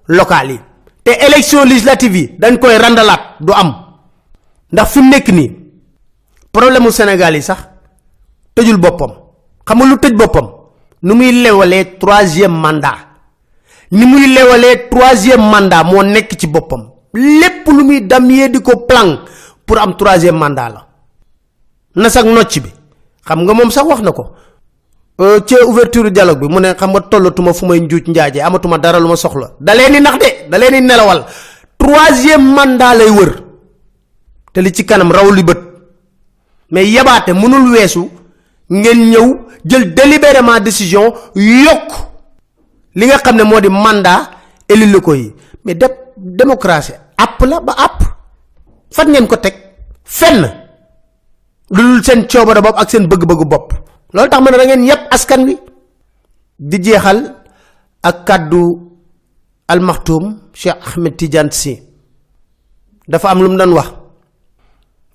locale 0.08 0.60
te 1.04 1.12
élection 1.26 1.64
législative 1.66 2.16
yi 2.18 2.36
dañ 2.38 2.58
koy 2.60 2.78
randalaat 2.78 3.38
du 3.40 3.52
am. 3.54 3.74
Ndax 4.72 4.88
fi 4.92 5.02
nekk 5.02 5.28
nii 5.30 5.52
problème 6.52 6.92
Sénégal 6.92 7.36
yi 7.36 7.42
sax 7.42 7.58
tëjul 8.56 8.78
boppam 8.78 9.12
xam 9.70 9.80
lu 9.86 9.96
tëj 10.02 10.14
boppam 10.18 10.48
nu 11.02 11.14
muy 11.16 11.32
lewalee 11.32 11.98
troisième 12.00 12.52
mandat. 12.58 12.98
Ni 13.92 14.06
muy 14.06 14.28
lewalee 14.34 14.90
troisième 14.90 15.42
mandat 15.42 15.84
moo 15.84 16.02
nekk 16.04 16.36
ci 16.40 16.48
boppam. 16.48 16.90
Lépp 17.14 17.68
lu 17.68 17.84
muy 17.84 18.02
damyee 18.02 18.50
di 18.50 18.62
ko 18.62 18.86
plan 18.88 19.20
pour 19.66 19.78
am 19.78 19.96
troisième 19.96 20.36
mandat 20.38 20.70
la. 20.70 20.88
Na 21.96 22.10
sax 22.10 22.26
nocc 22.26 22.60
bi. 22.62 22.70
Xam 23.26 23.44
nga 23.46 23.54
moom 23.54 23.70
sax 23.72 23.86
wax 23.88 24.02
na 24.02 24.12
ko. 24.12 24.26
Ci 25.46 25.56
ouverture 25.64 26.12
dialogue 26.12 26.40
bi 26.40 26.48
mu 26.54 26.60
ne 26.60 26.74
xam 26.74 26.90
nga 26.92 27.02
tollatuma 27.02 27.54
fu 27.54 27.66
may 27.66 27.80
njuuj 27.80 28.08
njaaje 28.08 28.42
amatuma 28.42 28.78
dara 28.80 29.00
lu 29.00 29.16
soxla. 29.16 29.52
Da 29.60 29.74
nax 29.76 30.18
de 30.18 30.50
da 30.50 30.58
leen 30.58 30.74
di 30.74 30.82
nelawal. 30.82 31.26
Mandat 32.40 32.98
lay 32.98 33.10
wër. 33.10 33.32
Te 34.54 34.62
li 34.62 34.74
ci 34.74 34.84
kanam 34.86 35.12
li 35.36 35.44
mais 36.72 36.86
ngeen 38.70 39.10
ñëw 39.12 39.28
jël 39.66 39.94
délibérément 39.94 40.60
décision 40.60 41.14
yokk 41.36 41.90
li 42.96 43.06
nga 43.08 43.18
xam 43.18 43.36
ne 43.38 43.44
moo 43.44 43.60
di 43.60 43.70
mandat 43.70 44.30
élu 44.68 44.86
locaux 44.92 45.16
yi. 45.16 45.34
Mais 45.66 45.76
de 45.76 45.88
démocratie 46.18 46.94
app 47.18 47.42
la 47.42 47.60
ba 47.60 47.74
app. 47.78 48.04
Fan 48.92 49.10
ngeen 49.12 49.28
ko 49.28 49.36
teg? 49.38 49.54
Fenn. 50.04 50.42
Lu 51.72 51.82
dul 51.84 52.04
seen 52.04 52.28
coobare 52.28 52.62
bopp 52.62 52.78
ak 52.78 52.90
seen 52.90 53.08
bëgg-bëggu 53.08 53.46
bopp. 53.46 53.74
Loolu 54.14 54.30
tax 54.30 54.42
ma 54.42 54.52
ne 54.52 54.58
da 54.58 54.66
ngeen 54.66 54.84
yépp 54.86 55.02
askan 55.14 55.44
wi. 55.46 55.58
Di 56.60 56.78
jeexal 56.84 57.36
ak 58.04 58.26
kàddu 58.26 58.64
almaxtuum 59.68 60.40
cheikh 60.54 60.78
ahmed 60.88 61.16
tidiane 61.18 61.52
si 61.52 61.80
dafa 63.08 63.30
am 63.30 63.42
lu 63.44 63.50
mu 63.50 63.58
doon 63.58 63.74
wax. 63.74 63.90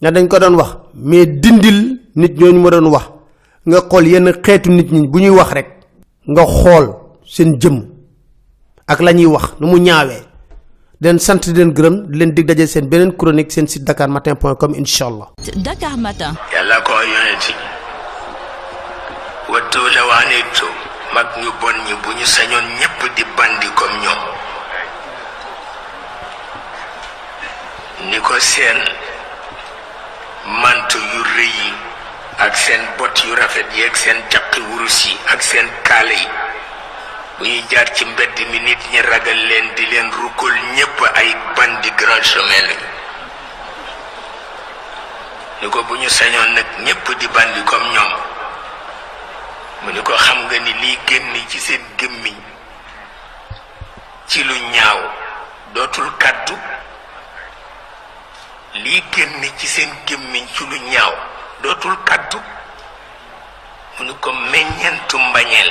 Ne 0.03 0.11
dañ 0.11 0.29
ko 0.29 0.39
doon 0.39 0.55
wax. 0.57 0.71
Mais 0.95 1.27
dindil 1.27 2.01
nit 2.15 2.39
ñooñu 2.39 2.61
ma 2.61 2.71
doon 2.71 2.91
wax 2.91 3.14
nga 3.67 3.81
xool 3.91 4.07
yenn 4.07 4.29
xeetu 4.45 4.71
nit 4.71 4.91
ñi 4.93 5.09
bu 5.09 5.19
ñuy 5.19 5.31
wax 5.39 5.51
rek 5.53 5.69
nga 6.29 6.45
xool 6.47 6.87
seen 7.27 7.57
jëm 7.61 7.77
ak 8.87 9.01
la 9.01 9.13
ñuy 9.13 9.27
wax 9.27 9.45
nu 9.61 9.67
mu 9.67 9.79
ñaawee 9.79 10.23
di 11.01 11.09
leen 11.09 11.19
sant 11.19 11.43
di 11.49 11.53
leen 11.57 11.73
gërëm 11.77 11.97
di 12.11 12.19
leen 12.19 12.35
dig 12.35 12.47
daje 12.47 12.67
seen 12.67 12.89
beneen 12.89 13.17
chronique 13.17 13.51
seen 13.53 13.67
site 13.67 13.85
dakarmatin.com 13.85 14.75
incha 14.75 15.07
allah. 15.07 15.29
Dakar 15.57 15.97
Matin. 15.97 16.33
yàlla 16.53 16.77
ko 16.87 16.93
yonent 16.93 17.45
wattu 19.53 19.81
la 19.95 20.03
waanitu 20.09 20.67
mag 21.15 21.27
ñu 21.41 21.51
bon 21.61 21.77
ñi 21.87 21.95
bu 22.03 22.11
ñu 22.19 22.25
sañoon 22.27 22.65
ñépp 22.79 23.01
di 23.17 23.25
bandi 23.37 23.69
comme 23.79 23.97
ñoom 24.03 24.21
ni 28.11 28.19
ko 28.21 28.35
seen 28.41 28.79
manto 30.63 30.99
yu 31.13 31.21
rëy 31.37 31.53
yi 31.61 31.71
ak 32.39 32.57
seen 32.57 32.83
bot 32.99 33.15
yu 33.25 33.35
rafet 33.35 33.67
yi 33.75 33.85
ak 33.87 33.97
seen 33.97 34.19
caqi 34.31 34.61
wurus 34.61 35.07
yi 35.07 35.15
ak 35.31 35.43
seen 35.43 35.69
kaale 35.87 36.15
yi. 36.15 36.29
Bu 37.39 37.45
ñuy 37.45 37.63
jaar 37.71 37.87
ci 37.95 38.05
mbedd 38.05 38.37
mi 38.51 38.59
nit 38.61 38.79
ñi 38.91 39.01
ragal 39.03 39.41
leen 39.49 39.67
di 39.77 39.87
leen 39.87 40.11
rukkul 40.13 40.55
ñépp 40.77 40.99
ay 41.15 41.35
bandi 41.57 41.91
grand 41.97 42.23
chemin 42.23 42.65
lañu. 42.69 42.89
Ni 45.63 45.69
ko 45.71 45.83
bu 45.83 45.95
ñu 45.97 46.09
sañoon 46.09 46.55
nag 46.55 46.67
ñépp 46.85 47.07
di 47.19 47.27
bandi 47.29 47.61
comme 47.65 47.89
ñoom 47.95 48.13
mu 49.83 49.91
ni 49.93 50.01
ko 50.03 50.15
xam 50.17 50.39
nga 50.47 50.59
ni 50.59 50.73
lii 50.83 50.99
génn 51.07 51.35
ci 51.49 51.59
seen 51.61 51.83
gémmiñ 51.99 52.37
ci 54.29 54.43
lu 54.45 54.55
ñaaw 54.73 55.01
dootul 55.75 56.11
kàddu. 56.19 56.55
Lii 58.75 59.03
génn 59.13 59.43
ci 59.59 59.67
seen 59.67 59.91
ci 60.07 60.17
lu 60.71 60.77
ñaaw 60.91 61.15
dootul 61.63 61.97
kàddu 62.09 62.39
mu 63.99 64.05
nu 64.07 64.15
ko 64.21 64.33
meññentu 64.33 65.19
mbañeel 65.19 65.71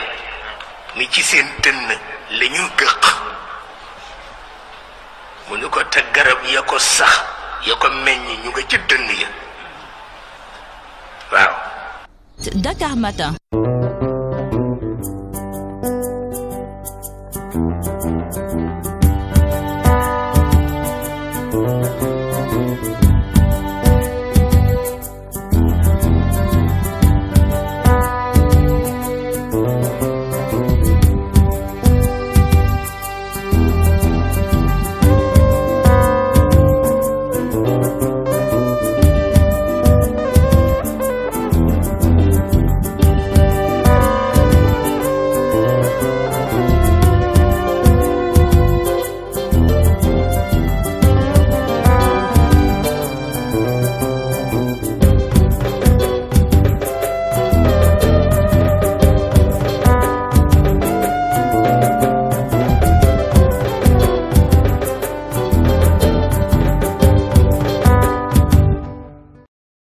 mi 0.95 1.07
ci 1.11 1.21
seen 1.23 1.47
dënn 1.63 1.87
la 2.39 2.45
ñu 2.55 2.63
mu 5.49 5.55
nu 5.57 5.69
ko 5.69 5.83
te 5.91 5.99
garab 6.13 6.39
ya 6.53 6.61
ko 6.61 6.79
sax 6.79 7.13
ya 7.67 7.75
ko 7.75 7.87
meññ 8.05 8.23
ñu 8.43 8.49
nga 8.51 8.61
ca 8.69 8.77
dënn 8.89 9.07
ya. 9.21 9.27
Waaw. 11.31 11.53
Dakar. 12.63 13.72